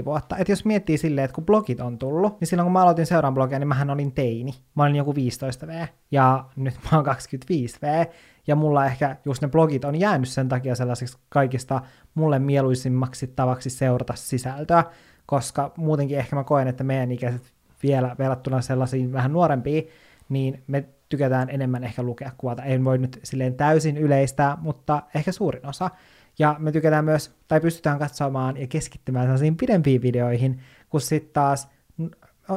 [0.00, 0.36] 5-10 vuotta.
[0.36, 3.34] Että jos miettii silleen, että kun blogit on tullut, niin silloin kun mä aloitin seuraan
[3.34, 4.54] blogia, niin mähän olin teini.
[4.74, 8.12] Mä olin joku 15V ja nyt mä oon 25V.
[8.46, 11.80] Ja mulla ehkä just ne blogit on jäänyt sen takia sellaiseksi kaikista
[12.14, 14.84] mulle mieluisimmaksi tavaksi seurata sisältöä,
[15.26, 19.88] koska muutenkin ehkä mä koen, että meidän ikäiset vielä verrattuna sellaisiin vähän nuorempiin,
[20.28, 22.62] niin me tykätään enemmän ehkä lukea kuvata.
[22.62, 25.90] Ei voi nyt silleen täysin yleistää, mutta ehkä suurin osa.
[26.38, 31.68] Ja me tykätään myös, tai pystytään katsomaan ja keskittymään sellaisiin pidempiin videoihin, kun sitten taas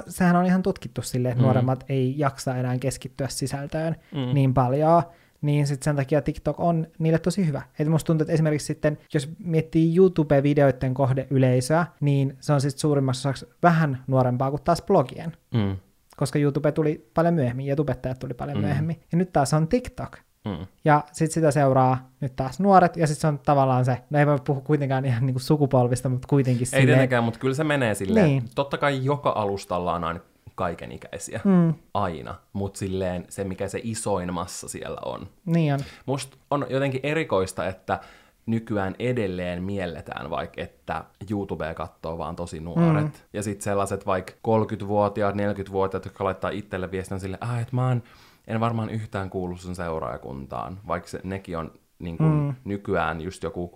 [0.07, 1.45] sehän on ihan tutkittu silleen, että Mm.
[1.45, 4.33] nuoremmat ei jaksa enää keskittyä sisältöön Mm.
[4.33, 5.03] niin paljon,
[5.41, 7.61] niin sitten sen takia TikTok on niille tosi hyvä.
[7.79, 13.29] Et musta tuntuu, että esimerkiksi sitten, jos miettii YouTube-videoiden kohdeyleisöä, niin se on sitten suurimmassa
[13.29, 15.77] osaksi vähän nuorempaa kuin taas blogien, Mm.
[16.17, 18.63] koska YouTube tuli paljon myöhemmin ja tubettajat tuli paljon Mm.
[18.63, 18.99] myöhemmin.
[19.11, 20.17] Ja nyt taas on TikTok.
[20.45, 20.67] Mm.
[20.85, 24.27] Ja sitten sitä seuraa nyt taas nuoret, ja sitten se on tavallaan se, no ei
[24.27, 27.95] voi puhua kuitenkaan ihan niinku sukupolvista, mutta kuitenkin Ei silleen, tietenkään, mutta kyllä se menee
[27.95, 28.25] silleen.
[28.25, 28.43] Niin.
[28.55, 30.19] Totta kai joka alustalla on aina
[30.55, 31.41] kaikenikäisiä.
[31.43, 32.35] Mm, Aina.
[32.53, 35.27] Mutta silleen se, mikä se isoin massa siellä on.
[35.45, 35.79] niin on.
[36.05, 37.99] Musta on jotenkin erikoista, että
[38.45, 43.05] nykyään edelleen mielletään vaikka, että YouTubea katsoo vaan tosi nuoret.
[43.05, 43.11] Mm.
[43.33, 48.03] Ja sitten sellaiset vaikka 30-vuotiaat, 40-vuotiaat, jotka laittaa itselle viestin sille, että mä oon,
[48.47, 52.55] en varmaan yhtään kuulu sun seuraajakuntaan, vaikka se, nekin on niin kun, mm.
[52.63, 53.71] nykyään just joku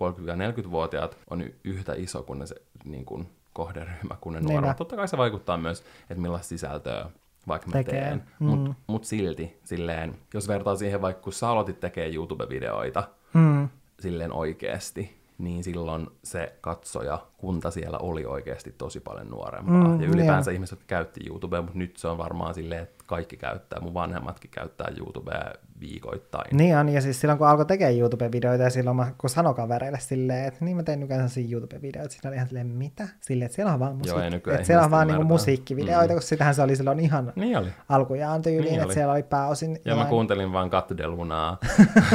[0.62, 2.54] 30-40-vuotiaat on yhtä iso kuin ne se
[2.84, 4.76] niin kun, kohderyhmä kuin ne nuoret.
[4.76, 7.06] Totta kai se vaikuttaa myös, että millaista sisältöä
[7.48, 8.00] vaikka mä Tekee.
[8.00, 8.22] teen.
[8.40, 8.46] Mm.
[8.46, 13.04] Mutta mut silti, silleen, jos vertaa siihen vaikka kun sä aloitit tekee YouTube-videoita,
[13.34, 13.68] Mm,
[14.00, 19.88] silleen oikeasti, niin silloin se katsoja kunta siellä oli oikeasti tosi paljon nuorempaa.
[19.88, 23.36] Mm, ja ylipäänsä ihmiset, jotka käytti YouTubea, mutta nyt se on varmaan silleen, että kaikki
[23.36, 26.56] käyttää, mun vanhemmatkin käyttää YouTubea viikoittain.
[26.56, 30.00] niin on, ja siis silloin kun alkoi tekemään YouTube-videoita, ja silloin mä, kun sanoi kavereille
[30.00, 33.08] silleen, että niin mä tein nykyään sellaisia YouTube-videoita, siinä oli ihan silleen, mitä?
[33.20, 35.34] Silleen, että siellä on vaan musiikki, nykyään että siellä on ihmiset vaan niinku ymmärtää.
[35.34, 36.14] musiikkivideoita, Mm.
[36.14, 37.68] kun sitähän se oli silloin ihan Niin oli.
[37.88, 38.94] alkujaan tyyliin, Niin että oli.
[38.94, 41.58] siellä oli pääosin Ja mä jotain- kuuntelin vaan Cut de Lunaa.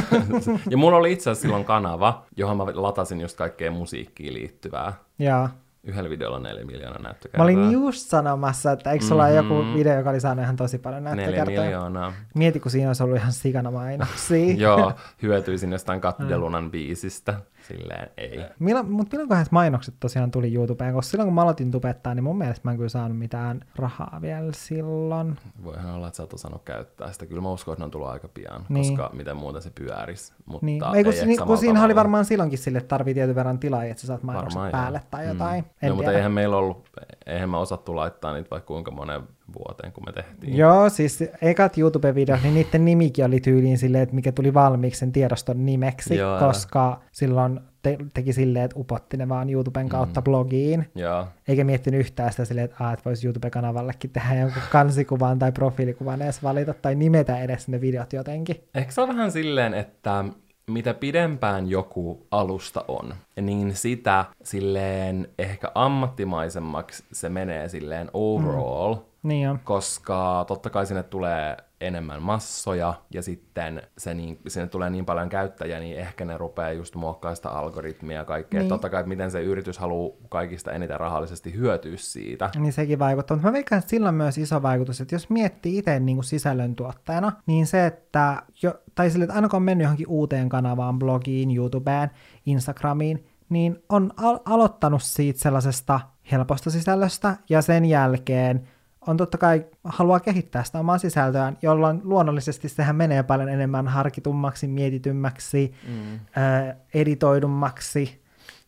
[0.71, 4.93] ja mulla oli itse asiassa silloin kanava, johon mä latasin just kaikkea musiikkiin liittyvää.
[5.19, 5.64] Joo.
[5.85, 7.37] Yhdellä videolla neljä miljoonaa näyttökertaa.
[7.37, 9.35] Mä olin just sanomassa, että eikö sulla mm-hmm.
[9.37, 9.73] joku Mhm.
[9.73, 11.61] video, joka oli saanut ihan tosi paljon Neljä näyttökertoja.
[11.61, 12.13] miljoonaa.
[12.35, 14.55] Mieti, kun siinä olisi ollut ihan sikana mainoksia.
[14.67, 16.01] Joo, hyötyisin jostain Mm.
[16.01, 17.33] Katdelunan biisistä.
[17.67, 18.45] Silleen ei.
[18.59, 22.37] Milloin, mutta milloinkohan mainokset tosiaan tuli YouTubeen, koska silloin kun mä aloitin tubettaa, niin mun
[22.37, 25.37] mielestä mä en kyllä saanut mitään rahaa vielä silloin.
[25.63, 27.25] Voihan olla, että sä et osannut käyttää sitä.
[27.25, 28.97] Kyllä mä uskon, että ne on tullut aika pian, Niin.
[28.97, 30.33] koska miten muuta se pyörisi.
[30.45, 30.83] Mutta Niin.
[30.83, 33.59] ei Ei, kun, niin, kun samalla siinä oli varmaan silloinkin sille, että tarvii tietyn verran
[33.59, 35.07] tilaa, että sä saat mainokset Varmaan, päälle joo.
[35.11, 35.63] tai jotain.
[35.63, 35.69] Mm.
[35.81, 36.89] En no, mutta eihän meillä ollut,
[37.25, 39.21] eihän me osattu laittaa niitä vaikka kuinka monen
[39.59, 40.57] vuoteen, kun me tehtiin.
[40.57, 45.11] Joo, siis ekat YouTube-videot, niin niiden nimikin oli tyyliin silleen, että mikä tuli valmiiksi sen
[45.11, 46.39] tiedoston nimeksi, Joo, älä.
[46.39, 50.23] koska silloin te- teki silleen, että upotti ne vaan YouTuben kautta Mm.
[50.23, 51.27] blogiin, Joo.
[51.47, 56.43] eikä miettinyt yhtään sitä silleen, että, että voisi YouTube-kanavallekin tehdä jonkun kansikuvan tai profiilikuvan edes
[56.43, 58.63] valita tai nimetä edes ne videot jotenkin.
[58.75, 60.25] Ehkä se on vähän silleen, että
[60.71, 69.01] mitä pidempään joku alusta on, niin sitä silleen ehkä ammattimaisemmaksi se menee silleen overall, mm.
[69.23, 69.59] Niin on.
[69.63, 75.29] koska totta kai sinne tulee enemmän massoja ja sitten se niin, sinne tulee niin paljon
[75.29, 78.59] käyttäjiä, niin ehkä ne rupeaa just muokkaamaan sitä algoritmia ja kaikkea.
[78.59, 78.69] Niin.
[78.69, 82.49] Totta kai, että miten se yritys haluaa kaikista eniten rahallisesti hyötyä siitä.
[82.55, 85.77] Niin sekin vaikuttaa, mutta mä veikkaan, että sillä on myös iso vaikutus, että jos miettii
[85.77, 89.85] itse niin kuin sisällöntuottajana, niin se, että jo, tai sille, että aina kun on mennyt
[89.85, 92.09] johonkin uuteen kanavaan, blogiin, YouTubeen,
[92.45, 95.99] Instagramiin, niin on al- aloittanut siitä sellaisesta
[96.31, 98.67] helposta sisällöstä, ja sen jälkeen
[99.07, 104.67] on totta kai haluaa kehittää sitä omaa sisältöään, jolloin luonnollisesti sehän menee paljon enemmän harkitummaksi,
[104.67, 106.13] mietitymmäksi, mm.
[106.15, 108.21] äh, editoidummaksi.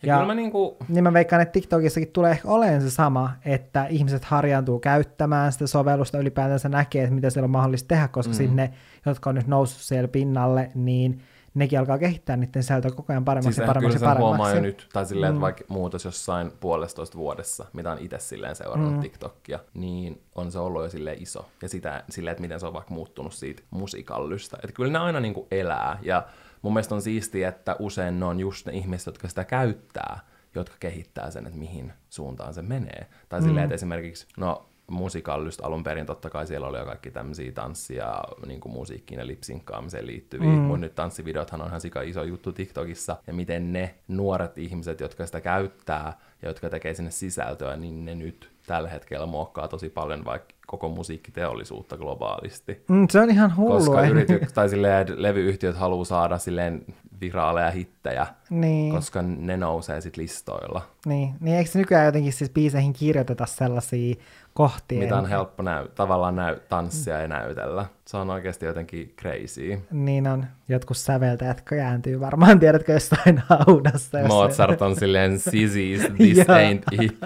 [0.03, 3.31] Ja, ja kyllä mä niinku, Niin mä veikkaan, että TikTokissakin tulee ehkä olemaan se sama,
[3.45, 8.33] että ihmiset harjaantuu käyttämään sitä sovellusta, ylipäätänsä näkee, että mitä siellä on mahdollista tehdä, koska
[8.33, 8.37] mm.
[8.37, 8.73] sinne,
[9.05, 11.21] jotka on nyt noussut siellä pinnalle, niin
[11.57, 14.37] nekin alkaa kehittää niiden sisältöä koko ajan paremmaksi siis ja kyllä paremmaksi sen ja paremmaksi.
[14.37, 15.35] huomaa jo nyt, tai silleen, Mm.
[15.35, 18.95] että vaikka muutos jossain puolestoista vuodessa, mitä on itse silleen seurannut Mm.
[18.95, 19.01] mm.
[19.01, 21.45] TikTokia, niin on se ollut jo silleen iso.
[21.61, 24.57] Ja sitä, silleen, että miten se on vaikka muuttunut siitä musikallysta.
[24.63, 26.27] Että kyllä ne aina niinku elää, ja
[26.61, 30.19] mun mielestä on siistiä, että usein ne on just ne ihmiset, jotka sitä käyttää,
[30.55, 33.07] jotka kehittää sen, että mihin suuntaan se menee.
[33.29, 33.63] Tai silleen, Mm.
[33.63, 38.15] että esimerkiksi, no musikallysta alun perin totta kai siellä oli jo kaikki tämmöisiä tanssia,
[38.45, 40.55] niin kuin musiikkiin ja lipsinkkaamiseen liittyviä, mm.
[40.55, 45.25] mutta nyt tanssivideothan on ihan sika iso juttu TikTokissa, ja miten ne nuoret ihmiset, jotka
[45.25, 50.25] sitä käyttää ja jotka tekee sinne sisältöä, niin ne nyt tällä hetkellä muokkaa tosi paljon
[50.25, 52.83] vaikka koko musiikkiteollisuutta globaalisti.
[52.87, 53.77] Mm, se on ihan hullu.
[53.77, 54.09] Koska ei?
[54.11, 56.85] yrity, tai silleen, levyyhtiöt haluaa saada silleen
[57.21, 62.49] viraaleja hittejä, niin, koska ne nousee sit listoilla, niin, niin eikö se nykyään jotenkin siis
[62.49, 64.15] biiseihin kirjoiteta sellaisia
[64.53, 64.99] kohtia?
[64.99, 67.85] mitä on helppo näy, tavallaan näy, tanssia ja näytellä.
[68.05, 69.79] Se on oikeasti jotenkin crazy.
[69.91, 70.45] Niin on.
[70.69, 74.19] Jotkut säveltäjät kääntyy varmaan, tiedätkö, jostain haudassa.
[74.19, 77.17] jos- Mozart on silleen sisis, this ain't it.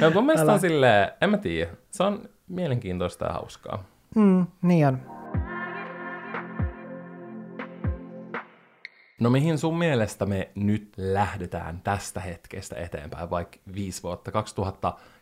[0.00, 0.52] No mun mielestä Älä.
[0.52, 3.84] on silleen, en mä tiedä, se on mielenkiintoista ja hauskaa.
[4.14, 4.98] Mm, niin on.
[9.20, 14.30] No mihin sun mielestä me nyt lähdetään tästä hetkestä eteenpäin, vaikka viisi vuotta,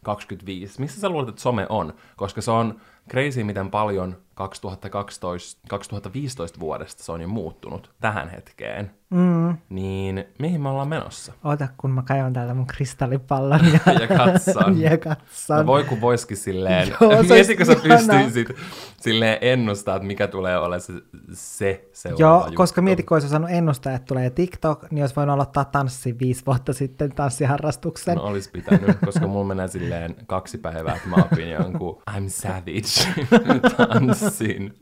[0.03, 0.81] 25.
[0.81, 1.95] Missä sä luulet, että some on?
[2.17, 2.81] Koska se on
[3.11, 8.91] crazy, miten paljon 2012, 2015 vuodesta se on jo muuttunut tähän hetkeen.
[9.11, 9.57] Mm.
[9.69, 11.33] Niin mihin me ollaan menossa?
[11.45, 14.81] Ota, kun mä kaivan täältä mun kristallipallon ja, Ja katson.
[14.91, 15.57] ja katson.
[15.57, 18.49] No voi kun voisikin silleen, Joo, sä pystyisit
[19.01, 20.93] silleen ennustaa, että mikä tulee olemaan se,
[21.33, 22.57] se seuraava Joo, juttu.
[22.57, 26.47] koska mieti, kun olisi osannut ennustaa, että tulee TikTok, niin olisi voinut aloittaa tanssi viisi
[26.47, 28.17] vuotta sitten tanssiharrastuksen.
[28.17, 33.00] No olisi pitänyt, koska mulla menee silleen kaksi päivää, että mä opin jonkun I'm savage
[33.77, 34.75] tanssin.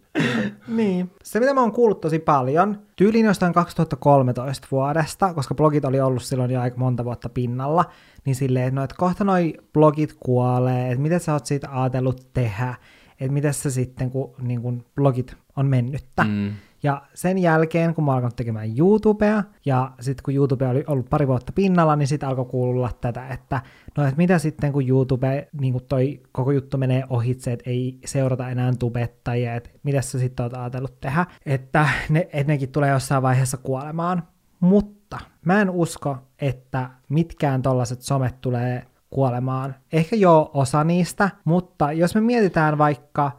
[0.68, 1.10] Niin.
[1.22, 6.22] Se, mitä mä oon kuullut tosi paljon, tyyliin jostain 2013 vuodesta, koska blogit oli ollut
[6.22, 7.84] silloin jo aika monta vuotta pinnalla,
[8.24, 12.26] niin silleen, että no, että kohta noi blogit kuolee, että mitä sä oot siitä ajatellut
[12.32, 12.74] tehdä,
[13.20, 16.24] että mitä sä sitten, kun, niin kun blogit on mennyttä.
[16.24, 16.52] Mm.
[16.82, 21.28] Ja sen jälkeen, kun mä alkanut tekemään YouTubea, ja sitten kun YouTube oli ollut pari
[21.28, 23.62] vuotta pinnalla, niin sitten alkoi kuulla tätä, että
[23.96, 27.98] no että mitä sitten, kun YouTube, niin kun toi koko juttu menee ohitse, että ei
[28.04, 32.90] seurata enää tubettajia, että mitä sä sitten oot ajatellut tehdä, että ne, et nekin tulee
[32.90, 34.22] jossain vaiheessa kuolemaan.
[34.60, 39.74] Mutta mä en usko, että mitkään tollaset somet tulee kuolemaan.
[39.92, 43.32] Ehkä jo osa niistä, mutta jos me mietitään vaikka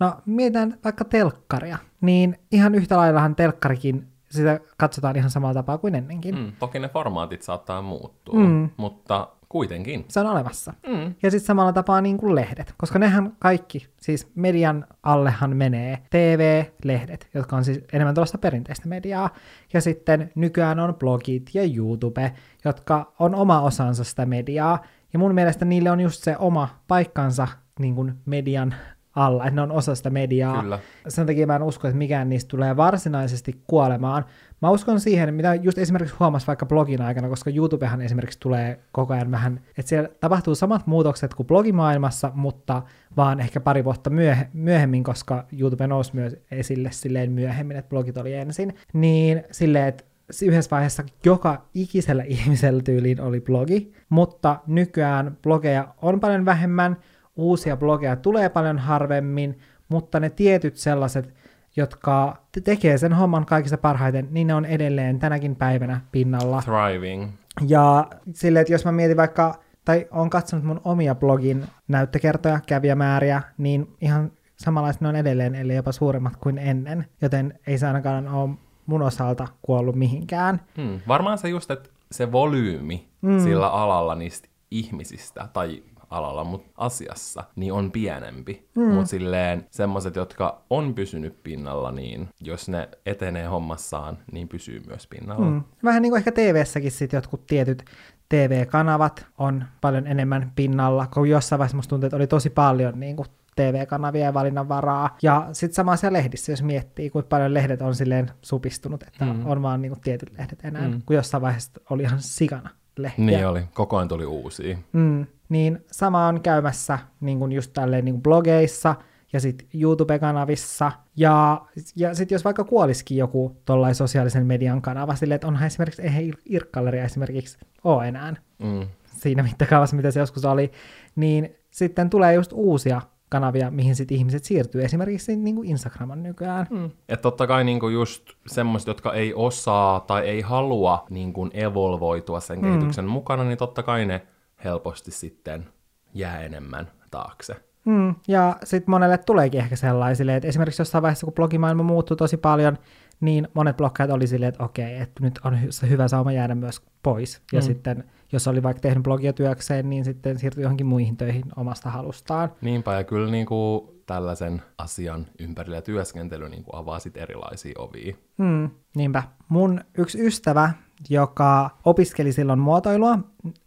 [0.00, 5.94] No mietitään vaikka telkkaria, niin ihan yhtä laillahan telkkarikin, sitä katsotaan ihan samalla tapaa kuin
[5.94, 6.34] ennenkin.
[6.38, 6.52] Mm.
[6.58, 8.70] Toki ne formaatit saattaa muuttua, Mm.
[8.76, 10.04] mutta kuitenkin.
[10.08, 10.72] Se on olemassa.
[10.86, 11.14] Mm.
[11.22, 17.28] Ja sitten samalla tapaa niin kuin lehdet, koska nehän kaikki, siis median allehan menee TV-lehdet,
[17.34, 19.30] jotka on siis enemmän tuollaista perinteistä mediaa,
[19.72, 22.32] ja sitten nykyään on blogit ja YouTube,
[22.64, 24.82] jotka on oma osansa sitä mediaa,
[25.12, 28.74] ja mun mielestä niille on just se oma paikkansa niin kuin median
[29.16, 30.62] alla, että ne on osa sitä mediaa.
[30.62, 30.78] Kyllä.
[31.08, 34.24] Sen takia mä en usko, että mikään niistä tulee varsinaisesti kuolemaan.
[34.62, 39.14] Mä uskon siihen, mitä just esimerkiksi huomasi vaikka blogin aikana, koska YouTubehan esimerkiksi tulee koko
[39.14, 42.82] ajan vähän, että siellä tapahtuu samat muutokset kuin blogimaailmassa, mutta
[43.16, 48.16] vaan ehkä pari vuotta myöhe- myöhemmin, koska YouTube nousi myös esille silleen myöhemmin, että blogit
[48.16, 50.04] oli ensin, niin silleen, että
[50.42, 56.96] yhdessä vaiheessa joka ikisellä ihmisellä tyyliin oli blogi, mutta nykyään blogeja on paljon vähemmän,
[57.36, 59.58] uusia blogeja tulee paljon harvemmin,
[59.88, 61.34] mutta ne tietyt sellaiset,
[61.76, 66.62] jotka te- tekee sen homman kaikista parhaiten, niin ne on edelleen tänäkin päivänä pinnalla.
[66.62, 67.30] Thriving.
[67.68, 73.42] Ja silleen, että jos mä mietin vaikka, tai on katsonut mun omia blogin näyttökertoja, kävijämääriä,
[73.58, 78.28] niin ihan samanlaiset ne on edelleen, ellei jopa suuremmat kuin ennen, joten ei se ainakaan
[78.28, 78.50] ole
[78.86, 80.60] mun osalta kuollut mihinkään.
[80.76, 81.00] Hmm.
[81.08, 83.40] Varmaan se just, että se volyymi mm.
[83.40, 88.68] sillä alalla niistä ihmisistä, tai alalla, mutta asiassa, niin on pienempi.
[88.74, 88.82] Mm.
[88.82, 95.06] Mutta silleen semmoiset, jotka on pysynyt pinnalla, niin jos ne etenee hommassaan, niin pysyy myös
[95.06, 95.46] pinnalla.
[95.46, 95.62] Mm.
[95.84, 97.84] Vähän niin kuin ehkä TV-säkin sit jotkut tietyt
[98.28, 103.16] TV-kanavat on paljon enemmän pinnalla, kun jossain vaiheessa musta tuntuu, että oli tosi paljon niin
[103.16, 105.16] kuin TV-kanavia ja valinnanvaraa.
[105.22, 109.46] Ja sitten sama siellä lehdissä, jos miettii, kuinka paljon lehdet on silleen supistunut, että mm.
[109.46, 111.02] on vaan niin kuin tietyt lehdet enää, mm.
[111.06, 113.24] kun jossain vaiheessa oli ihan sikana lehtiä.
[113.24, 114.78] Niin oli, koko ajan tuli uusia.
[114.92, 118.94] Mm, niin sama on käymässä niin kuin just tälleen niin kuin blogeissa
[119.32, 120.92] ja sitten YouTube-kanavissa.
[121.16, 121.62] Ja,
[121.96, 126.22] ja sitten jos vaikka kuolisikin joku tollain sosiaalisen median kanava, silleen, että onhan esimerkiksi, eihän
[126.22, 128.86] Ir- Irkkalleria esimerkiksi ole enää Mm.
[129.06, 130.72] siinä mittakaavassa, mitä se joskus oli,
[131.16, 134.84] niin sitten tulee just uusia kanavia, mihin sitten ihmiset siirtyy.
[134.84, 136.66] Esimerkiksi niin kuin Instagram on nykyään.
[136.70, 136.90] Mm.
[137.08, 142.60] Että totta kai niinku just semmoiset, jotka ei osaa tai ei halua niinku evolvoitua sen
[142.60, 144.26] kehityksen mukana, niin totta kai ne
[144.64, 145.66] helposti sitten
[146.14, 147.54] jää enemmän taakse.
[147.84, 152.36] Mm, ja sitten monelle tuleekin ehkä sellaisille, että esimerkiksi jossain vaiheessa, kun blogimaailma muuttui tosi
[152.36, 152.78] paljon,
[153.20, 156.80] niin monet bloggaajat oli silleen, että okei, että nyt on hy- hyvä sauma jäädä myös
[157.02, 157.42] pois.
[157.52, 157.64] Ja Mm.
[157.64, 162.52] sitten, jos oli vaikka tehnyt blogia työkseen, niin sitten siirtyi johonkin muihin töihin omasta halustaan.
[162.60, 168.16] Niinpä, ja kyllä niinku tällaisen asian ympärillä työskentely niinku avaa sit erilaisia ovia.
[168.38, 169.22] Mm, niinpä.
[169.48, 170.70] Mun yksi ystävä,
[171.10, 173.18] joka opiskeli silloin muotoilua,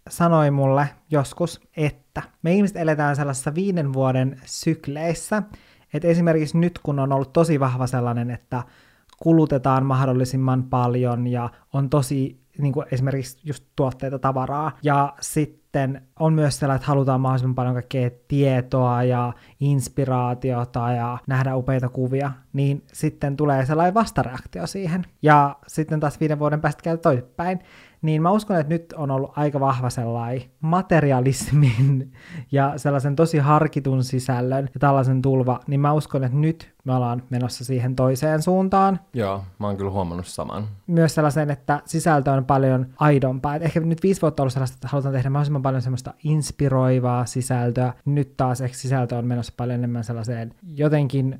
[0.09, 5.43] sanoi mulle joskus, että me ihmiset eletään sellaisessa viiden vuoden sykleissä,
[5.93, 8.63] että esimerkiksi nyt kun on ollut tosi vahva sellainen, että
[9.19, 14.71] kulutetaan mahdollisimman paljon ja on tosi niin kuin esimerkiksi just tuotteita, tavaraa.
[14.83, 21.55] Ja sitten on myös sellainen, että halutaan mahdollisimman paljon kaikkea tietoa ja inspiraatiota ja nähdä
[21.55, 25.05] upeita kuvia, niin sitten tulee sellainen vastareaktio siihen.
[25.21, 27.59] Ja sitten taas viiden vuoden päästä käy toisinpäin.
[28.01, 32.11] Niin mä uskon, että nyt on ollut aika vahva sellainen materialismin
[32.51, 37.23] ja sellaisen tosi harkitun sisällön ja tällaisen tulva, niin mä uskon, että nyt me ollaan
[37.29, 38.99] menossa siihen toiseen suuntaan.
[39.13, 40.67] Joo, mä oon kyllä huomannut saman.
[40.87, 43.55] Myös sellaisen, että sisältö on paljon aidompaa.
[43.55, 47.93] Et ehkä nyt viisi vuotta ollut sellaista, että halutaan tehdä mahdollisimman paljon semmoista inspiroivaa sisältöä.
[48.05, 51.39] Nyt taas ehkä sisältö on menossa paljon enemmän sellaiseen jotenkin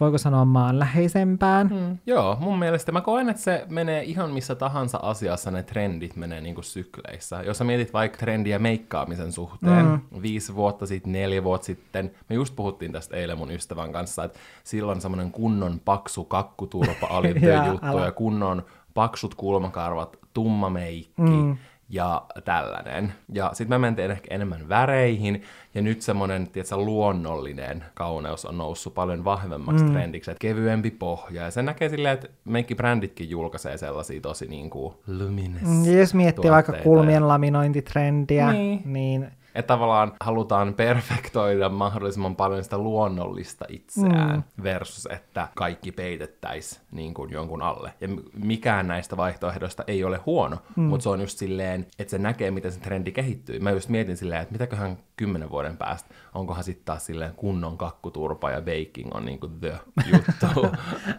[0.00, 1.66] voiko sanoa maanläheisempään.
[1.66, 1.98] Mm.
[2.06, 6.40] Joo, mun mielestä mä koen, että se menee ihan missä tahansa asiassa ne trendit menee
[6.40, 7.42] niinku sykleissä.
[7.42, 10.22] Jos sä mietit vaikka trendiä meikkaamisen suhteen, mm.
[10.22, 14.38] viisi vuotta sitten, neljä vuotta sitten, me just puhuttiin tästä eilen mun ystävän kanssa, että
[14.64, 17.28] silloin semmoinen kunnon paksu kakkuturpa oli
[17.72, 18.62] juttu ja kunnon
[18.94, 21.22] paksut kulmakarvat, tumma meikki.
[21.22, 21.56] Mm
[21.88, 23.12] ja tällainen.
[23.32, 25.42] Ja sitten mä mentiin ehkä enemmän väreihin,
[25.74, 29.92] ja nyt semmoinen, tiedätkö, luonnollinen kauneus on noussut paljon vahvemmaksi mm.
[29.92, 34.70] trendiksi, että kevyempi pohja, ja se näkee silleen, että meikki bränditkin julkaisee sellaisia tosi niin
[34.70, 41.68] kuin lumines mm, ja Jos miettii vaikka kulmien laminointitrendiä, niin, niin että tavallaan halutaan perfektoida
[41.68, 44.62] mahdollisimman paljon sitä luonnollista itseään mm.
[44.62, 47.94] versus, että kaikki peitettäisiin niin kuin jonkun alle.
[48.00, 48.08] Ja
[48.44, 50.82] mikään näistä vaihtoehdoista ei ole huono, mm.
[50.82, 53.58] mutta se on just silleen, että se näkee, miten se trendi kehittyy.
[53.60, 58.50] Mä just mietin silleen, että mitäköhän kymmenen vuoden päästä, onkohan sitten taas silleen kunnon kakkuturpa
[58.50, 59.78] ja baking on niin kuin the
[60.12, 60.66] juttu.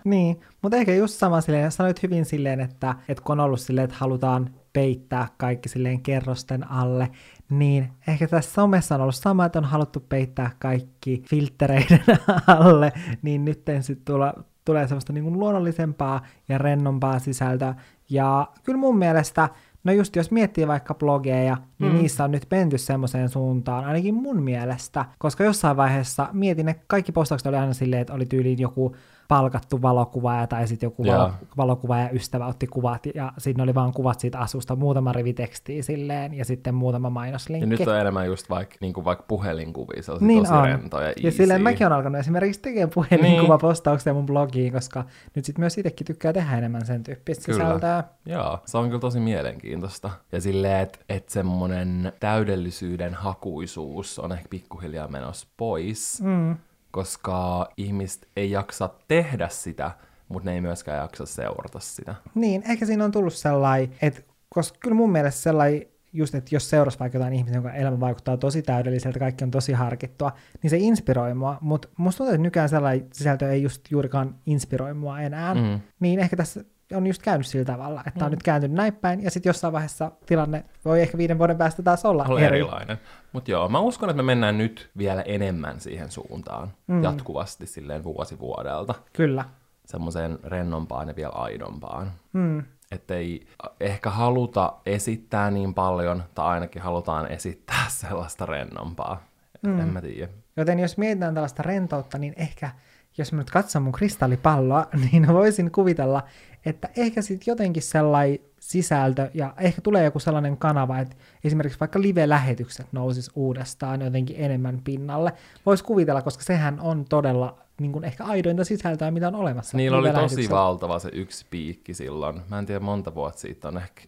[0.03, 3.85] niin, mutta ehkä just sama silleen, sanoit hyvin silleen, että, että kun on ollut silleen,
[3.85, 7.11] että halutaan peittää kaikki silleen kerrosten alle,
[7.49, 12.03] niin ehkä tässä somessa on ollut sama, että on haluttu peittää kaikki filtreiden
[12.47, 14.33] alle, niin nyt sitten tulla,
[14.65, 17.75] tulee semmoista niin kuin luonnollisempaa ja rennompaa sisältöä.
[18.09, 19.49] Ja kyllä mun mielestä,
[19.83, 21.97] no just jos miettii vaikka blogeja, niin mm.
[21.97, 27.11] niissä on nyt menty semmoiseen suuntaan, ainakin mun mielestä, koska jossain vaiheessa mietin, että kaikki
[27.11, 28.95] postaukset oli aina silleen, että oli tyyliin joku
[29.27, 34.19] palkattu valokuvaaja tai sitten joku valo, valokuvaaja ystävä otti kuvat ja siinä oli vaan kuvat
[34.19, 37.73] siitä asusta, muutama rivi tekstiä silleen ja sitten muutama mainoslinkki.
[37.73, 40.65] Ja nyt on enemmän just vaikka, niin kuin vaikka puhelinkuvia, se on niin tosi on.
[40.65, 44.17] rentoja, Ja silleen mäkin olen alkanut esimerkiksi tekemään puhelinkuvapostauksia niin.
[44.17, 45.05] mun blogiin, koska
[45.35, 47.63] nyt sitten myös itsekin tykkää tehdä enemmän sen tyyppistä kyllä.
[47.63, 48.03] sisältöä.
[48.25, 50.09] Joo, se on kyllä tosi mielenkiintoista.
[50.31, 56.21] Ja silleen, että et semmoinen täydellisyyden hakuisuus on ehkä pikkuhiljaa menossa pois.
[56.21, 56.57] Mm
[56.95, 59.91] koska ihmiset ei jaksa tehdä sitä,
[60.29, 62.15] mutta ne ei myöskään jaksa seurata sitä.
[62.35, 65.81] Niin, ehkä siinä on tullut sellainen, että koska kyllä mun mielestä sellainen
[66.13, 69.73] just, että jos seurasi vaikka jotain ihmisiä, jonka elämä vaikuttaa tosi täydelliseltä, kaikki on tosi
[69.73, 70.31] harkittua,
[70.63, 74.93] niin se inspiroi mua, mutta musta tuntuu, että nykyään sellainen sisältö ei just juurikaan inspiroi
[74.93, 75.53] mua enää.
[75.53, 75.79] Mm.
[75.99, 76.63] Niin ehkä tässä
[76.93, 78.25] on just käynyt sillä tavalla, että mm.
[78.25, 81.83] on nyt kääntynyt näin päin, ja sitten jossain vaiheessa tilanne voi ehkä viiden vuoden päästä
[81.83, 82.43] taas olla eri.
[82.43, 82.97] erilainen.
[83.33, 87.03] Mutta joo, mä uskon, että me mennään nyt vielä enemmän siihen suuntaan, mm.
[87.03, 88.93] jatkuvasti silleen vuosi vuodelta.
[89.13, 89.45] Kyllä.
[89.85, 92.11] Semmoiseen rennompaan ja vielä aidompaan.
[92.33, 92.63] Mm.
[92.91, 93.47] Että ei
[93.79, 99.23] ehkä haluta esittää niin paljon, tai ainakin halutaan esittää sellaista rennompaa.
[99.61, 99.79] Mm.
[99.79, 100.31] En mä tiedä.
[100.57, 102.71] Joten jos mietitään tällaista rentoutta, niin ehkä
[103.17, 106.23] jos mä nyt katson mun kristallipalloa, niin voisin kuvitella,
[106.65, 112.01] että ehkä sitten jotenkin sellainen sisältö, ja ehkä tulee joku sellainen kanava, että esimerkiksi vaikka
[112.01, 115.33] live-lähetykset nousis uudestaan jotenkin enemmän pinnalle.
[115.65, 119.77] Voisi kuvitella, koska sehän on todella niin kuin ehkä aidointa sisältöä, mitä on olemassa.
[119.77, 122.41] Niillä oli tosi valtava se yksi piikki silloin.
[122.49, 124.01] Mä en tiedä monta vuotta siitä on ehkä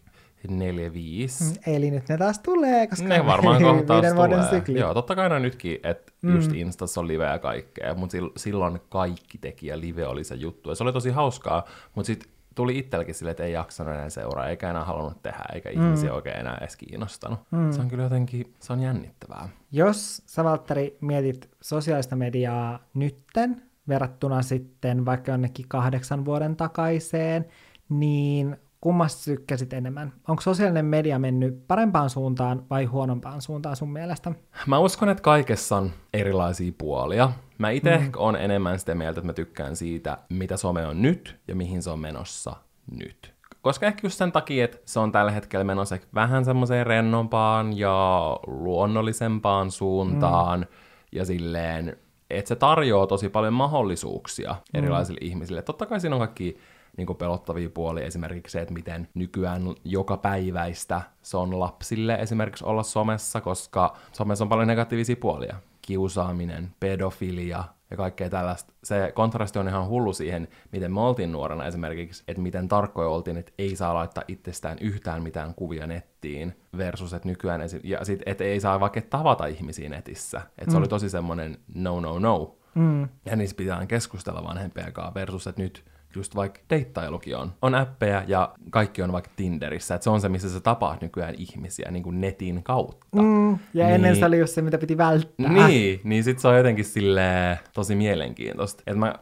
[0.48, 1.44] neljä, viisi.
[1.44, 4.50] Mm, eli nyt ne taas tulee, koska ne varmaan kohta tulee.
[4.50, 4.78] Sykli.
[4.78, 6.34] Joo, totta kai ne nytkin, että mm.
[6.34, 10.68] just Instassa on live ja kaikkea, mutta silloin kaikki teki ja live oli se juttu.
[10.68, 14.48] Ja se oli tosi hauskaa, mutta sitten tuli itselläkin sille, että ei jaksanut enää seuraa,
[14.48, 15.82] eikä enää halunnut tehdä, eikä mm.
[15.82, 17.40] ihmisiä oikein enää edes kiinnostanut.
[17.50, 17.72] Mm.
[17.72, 19.48] Se on kyllä jotenkin, se on jännittävää.
[19.72, 27.46] Jos sä, Valtteri, mietit sosiaalista mediaa nytten, verrattuna sitten vaikka jonnekin kahdeksan vuoden takaiseen,
[27.88, 30.12] niin kummasta tykkäsit enemmän?
[30.28, 34.32] Onko sosiaalinen media mennyt parempaan suuntaan vai huonompaan suuntaan sun mielestä?
[34.66, 37.32] Mä uskon, että kaikessa on erilaisia puolia.
[37.58, 38.02] Mä itse mm.
[38.02, 41.82] ehkä on enemmän sitä mieltä, että mä tykkään siitä, mitä some on nyt ja mihin
[41.82, 42.56] se on menossa
[42.98, 43.34] nyt.
[43.62, 48.38] Koska ehkä just sen takia, että se on tällä hetkellä menossa vähän semmoiseen rennompaan ja
[48.46, 50.60] luonnollisempaan suuntaan.
[50.60, 50.66] Mm.
[51.12, 51.96] Ja silleen,
[52.30, 54.78] että se tarjoaa tosi paljon mahdollisuuksia mm.
[54.78, 55.62] erilaisille ihmisille.
[55.62, 56.58] Totta kai siinä on kaikki
[56.98, 62.64] niin kuin pelottavia puolia, esimerkiksi se, että miten nykyään joka päiväistä se on lapsille esimerkiksi
[62.64, 65.56] olla somessa, koska somessa on paljon negatiivisia puolia.
[65.82, 68.72] Kiusaaminen, pedofilia ja kaikkea tällaista.
[68.84, 73.36] Se kontrasti on ihan hullu siihen, miten me oltiin nuorena esimerkiksi, että miten tarkkoja oltiin,
[73.36, 78.22] että ei saa laittaa itsestään yhtään mitään kuvia nettiin, versus että nykyään, esi- ja sit,
[78.26, 80.38] että ei saa vaikka tavata ihmisiä netissä.
[80.38, 80.70] Että mm.
[80.70, 82.56] se oli tosi semmoinen no, no, no.
[82.74, 83.08] Mm.
[83.24, 85.84] Ja niissä pitää keskustella vanhempien kanssa versus, että nyt
[86.14, 87.52] just vaikka deittailukin on.
[87.62, 91.34] On appeja ja kaikki on vaikka Tinderissä, että se on se, missä sä tapaat nykyään
[91.38, 93.22] ihmisiä niin kuin netin kautta.
[93.22, 93.94] Mm, ja niin.
[93.94, 95.52] ennen se oli just se, mitä piti välttää.
[95.66, 98.82] Niin, niin sit se on jotenkin sille tosi mielenkiintoista.
[98.86, 99.14] Että mä,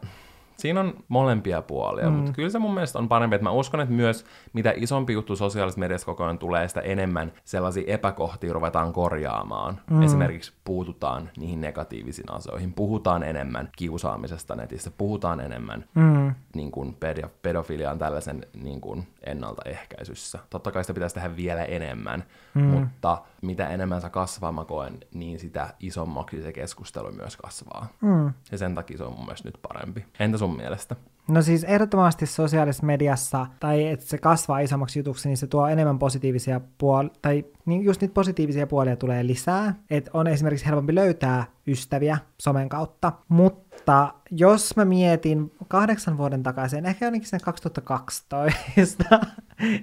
[0.57, 2.15] siinä on molempia puolia, mm.
[2.15, 5.35] mutta kyllä se mun mielestä on parempi, että mä uskon, että myös mitä isompi juttu
[5.35, 9.79] sosiaalisessa mediassa koko ajan tulee, sitä enemmän sellaisia epäkohtia ruvetaan korjaamaan.
[9.89, 10.03] Mm.
[10.03, 16.35] Esimerkiksi puututaan niihin negatiivisiin asioihin, puhutaan enemmän kiusaamisesta netissä, puhutaan enemmän Mm.
[16.55, 20.39] niin kuin pedo, pedofilian tällaisen niin kuin ennaltaehkäisyssä.
[20.49, 22.63] Totta kai sitä pitäisi tehdä vielä enemmän, mm.
[22.63, 27.87] mutta mitä enemmän se kasvaa, mä koen, niin sitä isommaksi se keskustelu myös kasvaa.
[28.01, 28.33] Mm.
[28.51, 30.05] Ja sen takia se on mun mielestä nyt parempi.
[30.19, 30.95] Entä sun mielestä?
[31.27, 35.99] No siis ehdottomasti sosiaalisessa mediassa, tai että se kasvaa isommaksi jutuksi, niin se tuo enemmän
[35.99, 39.75] positiivisia puolia, tai niin just niitä positiivisia puolia tulee lisää.
[39.89, 43.11] Että on esimerkiksi helpompi löytää ystäviä somen kautta.
[43.27, 49.03] Mutta jos mä mietin kahdeksan vuoden takaisin, ehkä jonnekin sen 2012,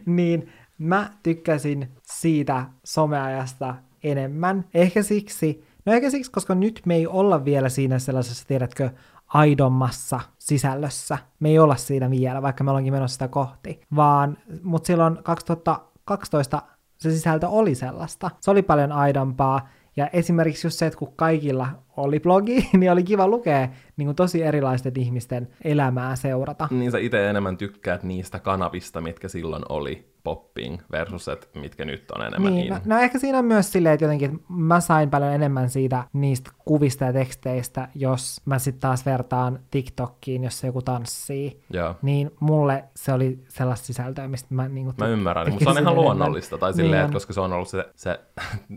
[0.06, 4.64] niin mä tykkäsin siitä someajasta enemmän.
[4.74, 8.90] Ehkä siksi, no ehkä siksi, koska nyt me ei olla vielä siinä sellaisessa, tiedätkö,
[9.34, 11.18] aidommassa sisällössä.
[11.40, 13.80] Me ei olla siinä vielä, vaikka me ollaankin menossa sitä kohti.
[13.96, 16.62] Vaan, mutta silloin 2012
[16.96, 18.30] se sisältö oli sellaista.
[18.40, 19.68] Se oli paljon aidompaa.
[19.96, 24.16] Ja esimerkiksi just se, että kun kaikilla oli blogi, niin oli kiva lukea niin kuin
[24.16, 26.68] tosi erilaisten ihmisten elämää seurata.
[26.70, 32.10] Niin sä itse enemmän tykkäät niistä kanavista, mitkä silloin oli popping versus, että mitkä nyt
[32.10, 32.72] on enemmän Niin, in.
[32.72, 36.04] no, no ehkä siinä on myös silleen, että jotenkin että mä sain paljon enemmän siitä
[36.12, 41.60] niistä kuvista ja teksteistä, jos mä sitten taas vertaan TikTokkiin, jos se joku tanssii.
[41.70, 41.94] Joo.
[42.02, 45.94] Niin mulle se oli sellaista sisältöä, mistä mä niinku Mä ymmärrän, mutta se on ihan
[45.94, 48.20] luonnollista, tai silleen, Niin että koska se on ollut se, se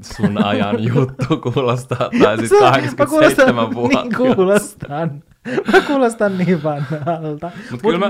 [0.18, 4.02] sun ajan juttu kuulostaa, tai siis Se- mä 87 vuotta.
[4.04, 5.24] Niin kuulostan.
[5.74, 7.52] Mä kuulostan niin vanhalta.
[7.72, 8.10] Mut kyllä mä-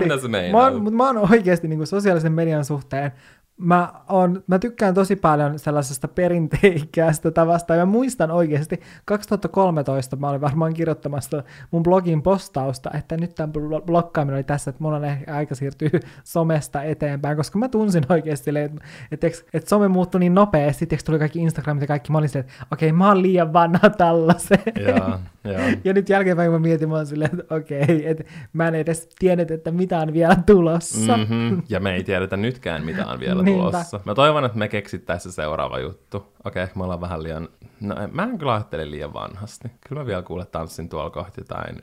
[0.00, 0.72] mitä sä mä meinaat.
[0.72, 3.12] oon, mut mä oon oikeasti niin sosiaalisen median suhteen
[3.56, 10.28] Mä, on, mä tykkään tosi paljon sellaisesta perinteikkäästä tavasta, ja mä muistan oikeasti 2013 mä
[10.28, 13.52] olin varmaan kirjoittamassa mun blogin postausta, että nyt tämä
[13.86, 15.90] blokkaaminen oli tässä, että mulla on ehkä aika siirtyä
[16.24, 21.18] somesta eteenpäin, koska mä tunsin oikeasti, että, että, että some muuttui niin nopeasti, sitten tuli
[21.18, 24.72] kaikki Instagramit ja kaikki, mä olin silleen, että okei, mä oon liian vanha tällaiseen.
[24.86, 25.60] Joo, joo.
[25.84, 29.08] Ja nyt jälkeenpäin kun mä mietin, mä oon silleen, että okei, että mä en edes
[29.18, 31.16] tiennyt, että mitä on vielä tulossa.
[31.16, 31.62] Mm-hmm.
[31.68, 33.70] Ja me ei tiedetä nytkään, mitä on vielä Niinpä.
[33.70, 34.00] tulossa.
[34.04, 36.32] Mä toivon, että me keksittäisiin se seuraava juttu.
[36.44, 37.48] Okei, me ollaan vähän liian...
[37.80, 39.68] No, mä en kyllä ajattele liian vanhasti.
[39.88, 41.82] Kyllä mä vielä kuule tanssin tuolla kohti jotain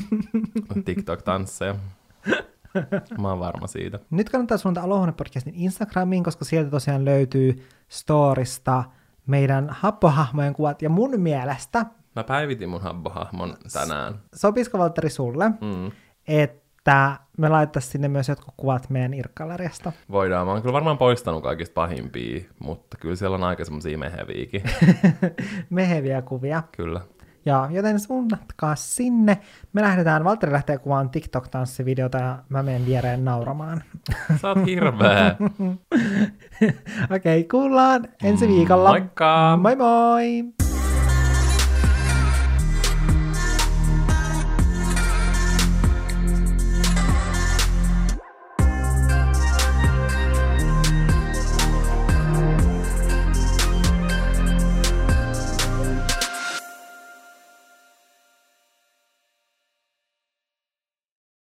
[0.84, 1.74] TikTok-tansseja.
[3.18, 3.98] Mä oon varma siitä.
[4.10, 8.84] Nyt kannattaa suunnata Olohuone podcastin Instagramiin, koska sieltä tosiaan löytyy storista
[9.26, 10.82] meidän happohahmojen kuvat.
[10.82, 14.14] Ja mun mielestä, Mä päivitin mun habbohahmon tänään.
[14.34, 15.90] sopisiko Valtteri sulle, Mm.
[16.28, 16.61] että
[17.38, 19.92] me laittaisiin sinne myös jotkut kuvat meidän irkkaleriasta.
[20.10, 20.46] Voidaan.
[20.46, 24.62] Mä oon kyllä varmaan poistanut kaikista pahimpia, mutta kyllä siellä on aika semmosia meheviäkin.
[25.70, 26.62] Meheviä kuvia.
[26.76, 27.00] kyllä.
[27.46, 29.38] Ja joten suunnatkaa sinne.
[29.72, 33.82] Me lähdetään, Valtteri lähtee kuvaan TikTok-tanssivideota ja mä menen viereen nauramaan.
[34.40, 35.36] Sä oot hirveä.
[37.16, 38.88] Okei, okay, kuullaan ensi viikolla.
[38.88, 39.58] Moikka!
[39.62, 40.61] Moi moi!